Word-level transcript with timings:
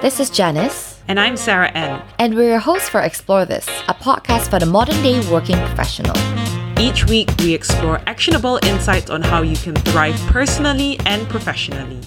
This 0.00 0.20
is 0.20 0.30
Janice. 0.30 1.02
And 1.08 1.18
I'm 1.18 1.36
Sarah 1.36 1.72
N. 1.72 2.00
And 2.20 2.36
we're 2.36 2.50
your 2.50 2.60
hosts 2.60 2.88
for 2.88 3.00
Explore 3.00 3.46
This, 3.46 3.66
a 3.88 3.94
podcast 3.94 4.48
for 4.48 4.60
the 4.60 4.64
modern 4.64 5.02
day 5.02 5.18
working 5.28 5.56
professional. 5.66 6.16
Each 6.78 7.04
week, 7.06 7.28
we 7.40 7.52
explore 7.52 8.00
actionable 8.06 8.60
insights 8.62 9.10
on 9.10 9.22
how 9.22 9.42
you 9.42 9.56
can 9.56 9.74
thrive 9.74 10.14
personally 10.28 11.00
and 11.04 11.28
professionally. 11.28 11.98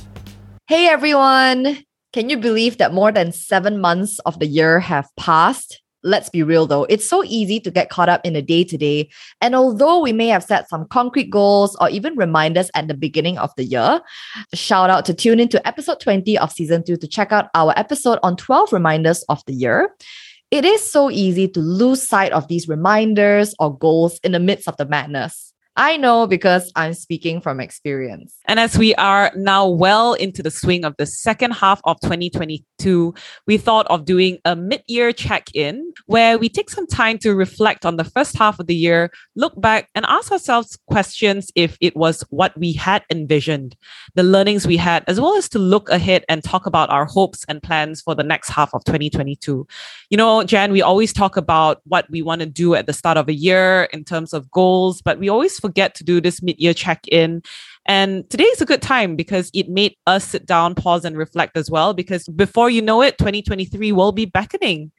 Hey 0.67 0.87
everyone! 0.87 1.83
Can 2.13 2.29
you 2.29 2.37
believe 2.37 2.77
that 2.77 2.93
more 2.93 3.11
than 3.11 3.33
seven 3.33 3.81
months 3.81 4.19
of 4.19 4.39
the 4.39 4.47
year 4.47 4.79
have 4.79 5.09
passed? 5.17 5.81
Let's 6.03 6.29
be 6.29 6.43
real 6.43 6.65
though, 6.65 6.85
it's 6.85 7.07
so 7.07 7.23
easy 7.25 7.59
to 7.59 7.71
get 7.71 7.89
caught 7.89 8.09
up 8.09 8.25
in 8.25 8.33
the 8.33 8.41
day 8.41 8.63
to 8.63 8.77
day. 8.77 9.09
And 9.41 9.55
although 9.55 9.99
we 9.99 10.13
may 10.13 10.27
have 10.27 10.43
set 10.43 10.69
some 10.69 10.87
concrete 10.87 11.29
goals 11.29 11.75
or 11.79 11.89
even 11.89 12.15
reminders 12.15 12.71
at 12.75 12.87
the 12.87 12.93
beginning 12.93 13.37
of 13.37 13.53
the 13.55 13.63
year, 13.63 14.01
shout 14.53 14.89
out 14.89 15.05
to 15.05 15.13
tune 15.13 15.39
into 15.39 15.65
episode 15.67 15.99
20 15.99 16.37
of 16.37 16.51
season 16.51 16.83
two 16.83 16.97
to 16.97 17.07
check 17.07 17.31
out 17.31 17.49
our 17.53 17.73
episode 17.77 18.19
on 18.23 18.35
12 18.35 18.73
reminders 18.73 19.23
of 19.23 19.43
the 19.45 19.53
year. 19.53 19.95
It 20.51 20.65
is 20.65 20.83
so 20.89 21.09
easy 21.09 21.47
to 21.47 21.59
lose 21.61 22.05
sight 22.05 22.33
of 22.33 22.47
these 22.49 22.67
reminders 22.67 23.55
or 23.57 23.77
goals 23.77 24.19
in 24.23 24.33
the 24.33 24.39
midst 24.39 24.67
of 24.67 24.75
the 24.77 24.85
madness. 24.85 25.50
I 25.77 25.95
know 25.95 26.27
because 26.27 26.69
I'm 26.75 26.93
speaking 26.93 27.39
from 27.39 27.61
experience. 27.61 28.35
And 28.45 28.59
as 28.59 28.77
we 28.77 28.93
are 28.95 29.31
now 29.35 29.69
well 29.69 30.13
into 30.13 30.43
the 30.43 30.51
swing 30.51 30.83
of 30.83 30.95
the 30.97 31.05
second 31.05 31.51
half 31.51 31.79
of 31.85 31.97
2022, 32.01 33.13
we 33.47 33.57
thought 33.57 33.87
of 33.87 34.03
doing 34.03 34.39
a 34.43 34.53
mid 34.53 34.83
year 34.87 35.13
check 35.13 35.49
in 35.53 35.93
where 36.07 36.37
we 36.37 36.49
take 36.49 36.69
some 36.69 36.87
time 36.87 37.17
to 37.19 37.33
reflect 37.33 37.85
on 37.85 37.95
the 37.95 38.03
first 38.03 38.37
half 38.37 38.59
of 38.59 38.67
the 38.67 38.75
year, 38.75 39.11
look 39.37 39.59
back, 39.61 39.87
and 39.95 40.05
ask 40.07 40.29
ourselves 40.31 40.77
questions 40.87 41.51
if 41.55 41.77
it 41.79 41.95
was 41.95 42.21
what 42.31 42.57
we 42.57 42.73
had 42.73 43.05
envisioned, 43.09 43.77
the 44.15 44.23
learnings 44.23 44.67
we 44.67 44.77
had, 44.77 45.05
as 45.07 45.21
well 45.21 45.35
as 45.37 45.47
to 45.47 45.59
look 45.59 45.89
ahead 45.89 46.25
and 46.27 46.43
talk 46.43 46.65
about 46.65 46.89
our 46.89 47.05
hopes 47.05 47.45
and 47.47 47.63
plans 47.63 48.01
for 48.01 48.13
the 48.13 48.23
next 48.23 48.49
half 48.49 48.73
of 48.73 48.83
2022. 48.83 49.65
You 50.09 50.17
know, 50.17 50.43
Jan, 50.43 50.73
we 50.73 50.81
always 50.81 51.13
talk 51.13 51.37
about 51.37 51.79
what 51.85 52.09
we 52.09 52.21
want 52.21 52.41
to 52.41 52.45
do 52.45 52.75
at 52.75 52.87
the 52.87 52.93
start 52.93 53.15
of 53.15 53.29
a 53.29 53.33
year 53.33 53.83
in 53.93 54.03
terms 54.03 54.33
of 54.33 54.51
goals, 54.51 55.01
but 55.01 55.17
we 55.17 55.29
always 55.29 55.60
forget 55.61 55.95
to 55.95 56.03
do 56.03 56.19
this 56.19 56.41
mid 56.41 56.59
year 56.59 56.73
check 56.73 57.07
in. 57.11 57.41
And 57.85 58.29
today 58.29 58.43
is 58.45 58.61
a 58.61 58.65
good 58.65 58.81
time 58.81 59.15
because 59.15 59.49
it 59.53 59.69
made 59.69 59.95
us 60.07 60.25
sit 60.25 60.45
down, 60.45 60.75
pause, 60.75 61.05
and 61.05 61.17
reflect 61.17 61.57
as 61.57 61.71
well. 61.71 61.93
Because 61.93 62.27
before 62.29 62.69
you 62.69 62.81
know 62.81 63.01
it, 63.01 63.17
2023 63.17 63.91
will 63.91 64.11
be 64.11 64.25
beckoning. 64.25 64.91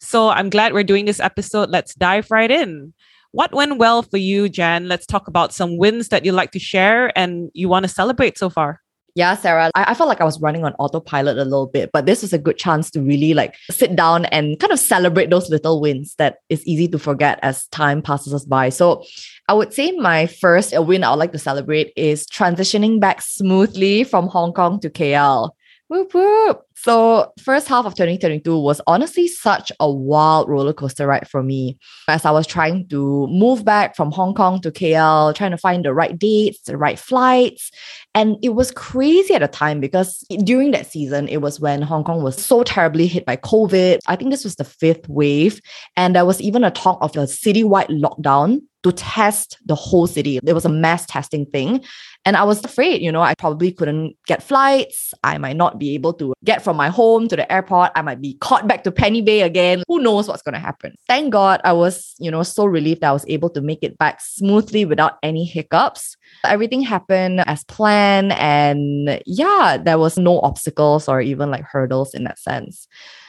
So 0.00 0.28
I'm 0.28 0.50
glad 0.50 0.72
we're 0.72 0.84
doing 0.84 1.06
this 1.06 1.20
episode. 1.20 1.70
Let's 1.70 1.94
dive 1.94 2.30
right 2.30 2.50
in. 2.50 2.92
What 3.32 3.52
went 3.54 3.78
well 3.78 4.02
for 4.02 4.16
you, 4.18 4.48
Jan? 4.48 4.88
Let's 4.88 5.06
talk 5.06 5.28
about 5.28 5.52
some 5.52 5.76
wins 5.78 6.08
that 6.08 6.24
you 6.24 6.32
like 6.32 6.52
to 6.52 6.58
share 6.58 7.16
and 7.18 7.50
you 7.54 7.68
want 7.68 7.84
to 7.84 7.88
celebrate 7.88 8.38
so 8.38 8.50
far. 8.50 8.80
Yeah, 9.16 9.34
Sarah, 9.34 9.70
I, 9.74 9.92
I 9.92 9.94
felt 9.94 10.10
like 10.10 10.20
I 10.20 10.24
was 10.24 10.38
running 10.42 10.62
on 10.62 10.74
autopilot 10.74 11.38
a 11.38 11.44
little 11.44 11.66
bit, 11.66 11.88
but 11.90 12.04
this 12.04 12.20
was 12.20 12.34
a 12.34 12.38
good 12.38 12.58
chance 12.58 12.90
to 12.90 13.00
really 13.00 13.32
like 13.32 13.54
sit 13.70 13.96
down 13.96 14.26
and 14.26 14.60
kind 14.60 14.74
of 14.74 14.78
celebrate 14.78 15.30
those 15.30 15.48
little 15.48 15.80
wins 15.80 16.14
that 16.16 16.40
is 16.50 16.62
easy 16.66 16.86
to 16.88 16.98
forget 16.98 17.38
as 17.42 17.66
time 17.68 18.02
passes 18.02 18.34
us 18.34 18.44
by. 18.44 18.68
So 18.68 19.02
I 19.48 19.54
would 19.54 19.72
say 19.72 19.92
my 19.92 20.26
first 20.26 20.78
win 20.78 21.02
I 21.02 21.08
would 21.08 21.18
like 21.18 21.32
to 21.32 21.38
celebrate 21.38 21.94
is 21.96 22.26
transitioning 22.26 23.00
back 23.00 23.22
smoothly 23.22 24.04
from 24.04 24.28
Hong 24.28 24.52
Kong 24.52 24.80
to 24.80 24.90
KL. 24.90 25.52
Whoop 25.88 26.12
whoop. 26.12 26.66
So, 26.74 27.32
first 27.40 27.68
half 27.68 27.86
of 27.86 27.94
2022 27.94 28.58
was 28.58 28.80
honestly 28.88 29.28
such 29.28 29.70
a 29.78 29.90
wild 29.90 30.48
roller 30.48 30.72
coaster 30.72 31.06
ride 31.06 31.28
for 31.28 31.44
me 31.44 31.78
as 32.08 32.24
I 32.24 32.32
was 32.32 32.46
trying 32.46 32.88
to 32.88 33.26
move 33.28 33.64
back 33.64 33.94
from 33.94 34.10
Hong 34.10 34.34
Kong 34.34 34.60
to 34.62 34.72
KL, 34.72 35.34
trying 35.34 35.52
to 35.52 35.58
find 35.58 35.84
the 35.84 35.94
right 35.94 36.18
dates, 36.18 36.62
the 36.62 36.76
right 36.76 36.98
flights. 36.98 37.70
And 38.16 38.38
it 38.40 38.54
was 38.54 38.70
crazy 38.70 39.34
at 39.34 39.42
the 39.42 39.48
time 39.48 39.78
because 39.78 40.24
during 40.42 40.70
that 40.70 40.90
season, 40.90 41.28
it 41.28 41.42
was 41.42 41.60
when 41.60 41.82
Hong 41.82 42.02
Kong 42.02 42.22
was 42.22 42.42
so 42.42 42.62
terribly 42.62 43.06
hit 43.06 43.26
by 43.26 43.36
COVID. 43.36 43.98
I 44.06 44.16
think 44.16 44.30
this 44.30 44.42
was 44.42 44.56
the 44.56 44.64
fifth 44.64 45.06
wave. 45.06 45.60
And 45.98 46.16
there 46.16 46.24
was 46.24 46.40
even 46.40 46.64
a 46.64 46.70
talk 46.70 46.96
of 47.02 47.14
a 47.14 47.24
citywide 47.24 47.90
lockdown 47.90 48.62
to 48.86 48.92
test 48.92 49.58
the 49.66 49.74
whole 49.74 50.06
city. 50.06 50.38
There 50.42 50.54
was 50.54 50.64
a 50.64 50.68
mass 50.70 51.06
testing 51.06 51.44
thing. 51.46 51.84
And 52.24 52.36
I 52.36 52.44
was 52.44 52.64
afraid, 52.64 53.02
you 53.02 53.10
know, 53.10 53.20
I 53.20 53.34
probably 53.34 53.72
couldn't 53.72 54.16
get 54.26 54.42
flights. 54.42 55.12
I 55.24 55.38
might 55.38 55.56
not 55.56 55.78
be 55.78 55.94
able 55.94 56.12
to 56.14 56.34
get 56.44 56.62
from 56.62 56.76
my 56.76 56.88
home 56.88 57.28
to 57.28 57.36
the 57.36 57.50
airport. 57.52 57.90
I 57.96 58.02
might 58.02 58.20
be 58.20 58.34
caught 58.40 58.66
back 58.68 58.84
to 58.84 58.92
Penny 58.92 59.22
Bay 59.22 59.42
again. 59.42 59.82
Who 59.88 60.00
knows 60.00 60.28
what's 60.28 60.42
going 60.42 60.54
to 60.54 60.60
happen? 60.60 60.94
Thank 61.08 61.32
God 61.32 61.60
I 61.64 61.72
was, 61.72 62.14
you 62.18 62.30
know, 62.30 62.42
so 62.42 62.64
relieved 62.64 63.00
that 63.00 63.10
I 63.10 63.12
was 63.12 63.24
able 63.28 63.50
to 63.50 63.60
make 63.60 63.80
it 63.82 63.98
back 63.98 64.20
smoothly 64.20 64.84
without 64.84 65.18
any 65.22 65.44
hiccups. 65.44 66.16
Everything 66.44 66.82
happened 66.82 67.42
as 67.46 67.64
planned. 67.64 68.32
And 68.32 69.20
yeah, 69.26 69.78
there 69.80 69.98
was 69.98 70.16
no 70.16 70.40
obstacles 70.40 71.08
or 71.08 71.20
even 71.20 71.50
like 71.50 71.64
hurdles 71.64 72.14
in 72.14 72.24
that 72.24 72.38
sense. 72.38 72.88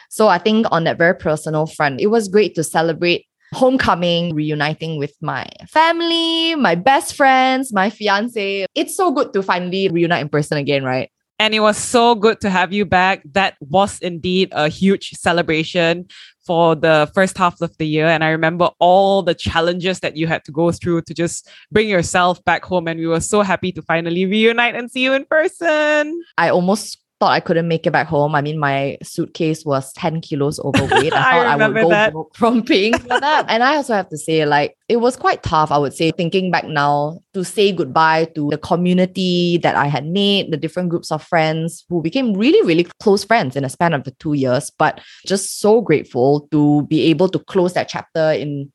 So 0.09 0.27
I 0.27 0.37
think 0.37 0.65
on 0.71 0.85
that 0.85 0.97
very 0.97 1.15
personal 1.15 1.67
front, 1.67 2.01
it 2.01 2.07
was 2.07 2.29
great 2.29 2.55
to 2.55 2.63
celebrate 2.63 3.26
homecoming, 3.53 4.33
reuniting 4.33 4.97
with 4.97 5.13
my 5.21 5.47
family, 5.67 6.55
my 6.55 6.75
best 6.75 7.15
friends, 7.15 7.73
my 7.73 7.89
fiance. 7.89 8.65
It's 8.75 8.95
so 8.95 9.11
good 9.11 9.33
to 9.33 9.43
finally 9.43 9.89
reunite 9.89 10.21
in 10.21 10.29
person 10.29 10.57
again, 10.57 10.83
right? 10.83 11.09
And 11.39 11.53
it 11.53 11.59
was 11.59 11.77
so 11.77 12.15
good 12.15 12.41
to 12.41 12.49
have 12.49 12.73
you 12.73 12.83
back. 12.83 13.21
That 13.33 13.55
was 13.59 13.99
indeed 13.99 14.49
a 14.53 14.69
huge 14.69 15.11
celebration 15.11 16.07
for 16.45 16.75
the 16.75 17.11
first 17.13 17.37
half 17.37 17.61
of 17.61 17.77
the 17.77 17.85
year. 17.85 18.07
And 18.07 18.23
I 18.23 18.29
remember 18.29 18.71
all 18.79 19.21
the 19.21 19.35
challenges 19.35 19.99
that 19.99 20.17
you 20.17 20.25
had 20.25 20.43
to 20.45 20.51
go 20.51 20.71
through 20.71 21.03
to 21.03 21.13
just 21.13 21.47
bring 21.71 21.89
yourself 21.89 22.43
back 22.43 22.65
home. 22.65 22.87
And 22.87 22.99
we 22.99 23.05
were 23.05 23.19
so 23.19 23.41
happy 23.41 23.71
to 23.73 23.81
finally 23.83 24.25
reunite 24.25 24.75
and 24.75 24.89
see 24.89 25.03
you 25.03 25.13
in 25.13 25.25
person. 25.25 26.19
I 26.37 26.49
almost 26.49 26.99
thought 27.19 27.31
I 27.31 27.39
couldn't 27.39 27.67
make 27.67 27.87
it 27.87 27.91
back 27.91 28.07
home. 28.07 28.35
I 28.35 28.41
mean, 28.41 28.59
my 28.59 28.97
suitcase 29.01 29.65
was 29.65 29.91
10 29.93 30.21
kilos 30.21 30.59
overweight. 30.63 31.13
I 31.13 31.31
thought 31.31 31.45
I, 31.45 31.53
I 31.53 31.67
would 31.67 31.75
go 31.75 31.89
that. 31.89 32.13
broke 32.13 32.35
from 32.35 32.63
paying 32.63 32.97
for 32.97 33.19
that. 33.19 33.45
and 33.49 33.63
I 33.63 33.75
also 33.75 33.93
have 33.93 34.09
to 34.09 34.17
say, 34.17 34.45
like, 34.45 34.75
it 34.87 34.97
was 34.97 35.15
quite 35.15 35.43
tough, 35.43 35.71
I 35.71 35.77
would 35.77 35.93
say, 35.93 36.11
thinking 36.11 36.51
back 36.51 36.65
now 36.65 37.19
to 37.33 37.43
say 37.43 37.71
goodbye 37.71 38.25
to 38.35 38.49
the 38.49 38.57
community 38.57 39.57
that 39.63 39.75
I 39.75 39.87
had 39.87 40.05
made, 40.05 40.51
the 40.51 40.57
different 40.57 40.89
groups 40.89 41.11
of 41.11 41.23
friends 41.23 41.85
who 41.89 42.01
became 42.01 42.33
really, 42.33 42.65
really 42.65 42.87
close 42.99 43.23
friends 43.23 43.55
in 43.55 43.63
a 43.63 43.69
span 43.69 43.93
of 43.93 44.03
the 44.03 44.11
two 44.11 44.33
years. 44.33 44.71
But 44.77 45.01
just 45.25 45.59
so 45.59 45.81
grateful 45.81 46.47
to 46.51 46.83
be 46.83 47.01
able 47.03 47.29
to 47.29 47.39
close 47.39 47.73
that 47.73 47.89
chapter 47.89 48.31
in 48.31 48.71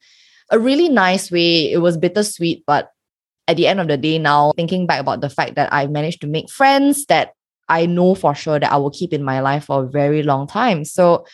a 0.51 0.59
really 0.59 0.89
nice 0.89 1.31
way. 1.31 1.73
It 1.73 1.79
was 1.79 1.97
bittersweet, 1.97 2.65
but 2.67 2.91
at 3.49 3.57
the 3.57 3.67
end 3.67 3.81
of 3.81 3.89
the 3.89 3.97
day 3.97 4.19
now 4.19 4.53
thinking 4.57 4.87
back 4.87 5.01
about 5.01 5.21
the 5.21 5.29
fact 5.29 5.57
that 5.57 5.69
i 5.73 5.85
managed 5.89 6.21
to 6.21 6.29
make 6.29 6.49
friends 6.49 7.07
that 7.07 7.33
I 7.69 7.87
know 7.87 8.15
for 8.15 8.35
sure 8.35 8.59
that 8.59 8.73
I 8.73 8.77
will 8.77 8.91
keep 8.91 9.13
in 9.13 9.23
my 9.23 9.41
life 9.41 9.65
for 9.65 9.85
a 9.85 9.89
very 9.89 10.23
long 10.23 10.47
time. 10.47 10.85
So 10.85 11.25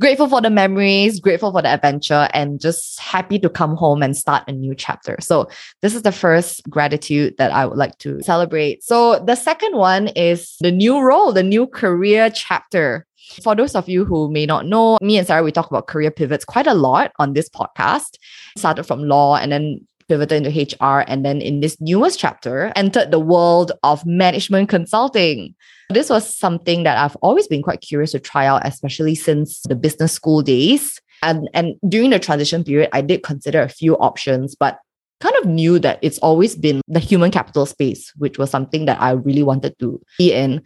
grateful 0.00 0.28
for 0.28 0.40
the 0.40 0.50
memories, 0.50 1.20
grateful 1.20 1.52
for 1.52 1.62
the 1.62 1.68
adventure, 1.68 2.28
and 2.32 2.60
just 2.60 3.00
happy 3.00 3.38
to 3.40 3.48
come 3.48 3.76
home 3.76 4.02
and 4.02 4.16
start 4.16 4.44
a 4.46 4.52
new 4.52 4.74
chapter. 4.74 5.16
So, 5.20 5.48
this 5.82 5.94
is 5.94 6.02
the 6.02 6.12
first 6.12 6.68
gratitude 6.70 7.34
that 7.38 7.50
I 7.50 7.66
would 7.66 7.78
like 7.78 7.98
to 7.98 8.22
celebrate. 8.22 8.84
So, 8.84 9.18
the 9.24 9.34
second 9.34 9.76
one 9.76 10.08
is 10.08 10.56
the 10.60 10.72
new 10.72 11.00
role, 11.00 11.32
the 11.32 11.42
new 11.42 11.66
career 11.66 12.30
chapter. 12.30 13.06
For 13.42 13.54
those 13.54 13.74
of 13.74 13.88
you 13.88 14.04
who 14.04 14.30
may 14.30 14.46
not 14.46 14.66
know, 14.66 14.96
me 15.02 15.18
and 15.18 15.26
Sarah, 15.26 15.42
we 15.42 15.52
talk 15.52 15.68
about 15.70 15.86
career 15.86 16.10
pivots 16.10 16.44
quite 16.44 16.66
a 16.66 16.74
lot 16.74 17.12
on 17.18 17.34
this 17.34 17.48
podcast. 17.48 18.16
Started 18.56 18.84
from 18.84 19.02
law 19.02 19.36
and 19.36 19.52
then 19.52 19.86
pivoted 20.08 20.46
into 20.46 20.76
HR, 20.76 21.04
and 21.06 21.24
then 21.24 21.40
in 21.40 21.60
this 21.60 21.80
newest 21.80 22.18
chapter, 22.18 22.72
entered 22.76 23.10
the 23.10 23.20
world 23.20 23.72
of 23.82 24.04
management 24.06 24.68
consulting. 24.68 25.54
This 25.90 26.10
was 26.10 26.36
something 26.36 26.82
that 26.82 26.98
I've 26.98 27.16
always 27.16 27.46
been 27.46 27.62
quite 27.62 27.80
curious 27.80 28.12
to 28.12 28.20
try 28.20 28.46
out, 28.46 28.66
especially 28.66 29.14
since 29.14 29.62
the 29.62 29.76
business 29.76 30.12
school 30.12 30.42
days. 30.42 31.00
And, 31.22 31.48
and 31.54 31.74
during 31.88 32.10
the 32.10 32.18
transition 32.18 32.62
period, 32.62 32.90
I 32.92 33.00
did 33.00 33.22
consider 33.22 33.62
a 33.62 33.68
few 33.68 33.96
options, 33.96 34.54
but 34.54 34.78
kind 35.20 35.34
of 35.36 35.46
knew 35.46 35.78
that 35.80 35.98
it's 36.02 36.18
always 36.18 36.54
been 36.54 36.80
the 36.86 37.00
human 37.00 37.30
capital 37.30 37.66
space, 37.66 38.12
which 38.16 38.38
was 38.38 38.50
something 38.50 38.84
that 38.86 39.00
I 39.00 39.12
really 39.12 39.42
wanted 39.42 39.78
to 39.80 40.00
be 40.16 40.32
in. 40.32 40.62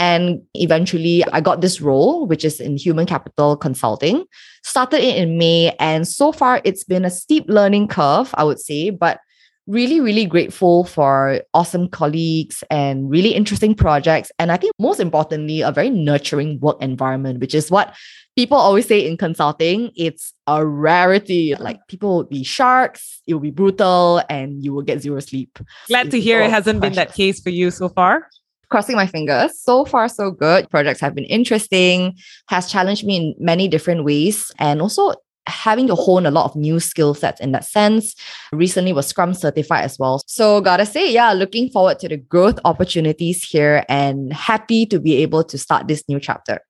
And 0.00 0.40
eventually, 0.54 1.22
I 1.30 1.42
got 1.42 1.60
this 1.60 1.82
role, 1.82 2.26
which 2.26 2.42
is 2.42 2.58
in 2.58 2.78
human 2.78 3.04
capital 3.04 3.54
consulting. 3.54 4.24
Started 4.64 5.02
it 5.02 5.18
in 5.18 5.36
May, 5.36 5.76
and 5.78 6.08
so 6.08 6.32
far 6.32 6.62
it's 6.64 6.84
been 6.84 7.04
a 7.04 7.10
steep 7.10 7.44
learning 7.48 7.88
curve, 7.88 8.34
I 8.34 8.44
would 8.44 8.58
say, 8.58 8.88
but 8.88 9.20
really, 9.66 10.00
really 10.00 10.24
grateful 10.24 10.84
for 10.84 11.42
awesome 11.52 11.86
colleagues 11.86 12.64
and 12.70 13.10
really 13.10 13.34
interesting 13.34 13.74
projects. 13.74 14.32
And 14.38 14.50
I 14.50 14.56
think 14.56 14.72
most 14.78 15.00
importantly, 15.00 15.60
a 15.60 15.70
very 15.70 15.90
nurturing 15.90 16.58
work 16.60 16.80
environment, 16.80 17.38
which 17.38 17.54
is 17.54 17.70
what 17.70 17.94
people 18.36 18.56
always 18.56 18.86
say 18.86 19.06
in 19.06 19.18
consulting, 19.18 19.90
it's 19.96 20.32
a 20.46 20.64
rarity. 20.64 21.54
Like 21.56 21.86
people 21.88 22.16
will 22.16 22.24
be 22.24 22.42
sharks, 22.42 23.20
it 23.26 23.34
will 23.34 23.40
be 23.40 23.50
brutal, 23.50 24.22
and 24.30 24.64
you 24.64 24.72
will 24.72 24.82
get 24.82 25.02
zero 25.02 25.20
sleep. 25.20 25.58
Glad 25.88 26.10
to 26.10 26.18
hear 26.18 26.40
it 26.40 26.48
hasn't 26.48 26.80
been 26.80 26.94
that 26.94 27.12
case 27.12 27.38
for 27.42 27.50
you 27.50 27.70
so 27.70 27.90
far 27.90 28.26
crossing 28.70 28.96
my 28.96 29.06
fingers. 29.06 29.60
So 29.60 29.84
far, 29.84 30.08
so 30.08 30.30
good. 30.30 30.68
Projects 30.70 31.00
have 31.00 31.14
been 31.14 31.24
interesting, 31.24 32.16
has 32.48 32.70
challenged 32.70 33.04
me 33.04 33.16
in 33.16 33.34
many 33.38 33.68
different 33.68 34.04
ways, 34.04 34.50
and 34.58 34.80
also 34.80 35.14
having 35.46 35.86
to 35.88 35.94
hone 35.94 36.26
a 36.26 36.30
lot 36.30 36.44
of 36.44 36.54
new 36.54 36.78
skill 36.78 37.14
sets 37.14 37.40
in 37.40 37.52
that 37.52 37.64
sense. 37.64 38.14
Recently 38.52 38.92
was 38.92 39.06
Scrum 39.06 39.34
certified 39.34 39.84
as 39.84 39.98
well. 39.98 40.22
So 40.26 40.60
gotta 40.60 40.86
say, 40.86 41.12
yeah, 41.12 41.32
looking 41.32 41.70
forward 41.70 41.98
to 42.00 42.08
the 42.08 42.16
growth 42.16 42.58
opportunities 42.64 43.42
here 43.42 43.84
and 43.88 44.32
happy 44.32 44.86
to 44.86 45.00
be 45.00 45.16
able 45.16 45.44
to 45.44 45.58
start 45.58 45.88
this 45.88 46.04
new 46.08 46.20
chapter. 46.20 46.60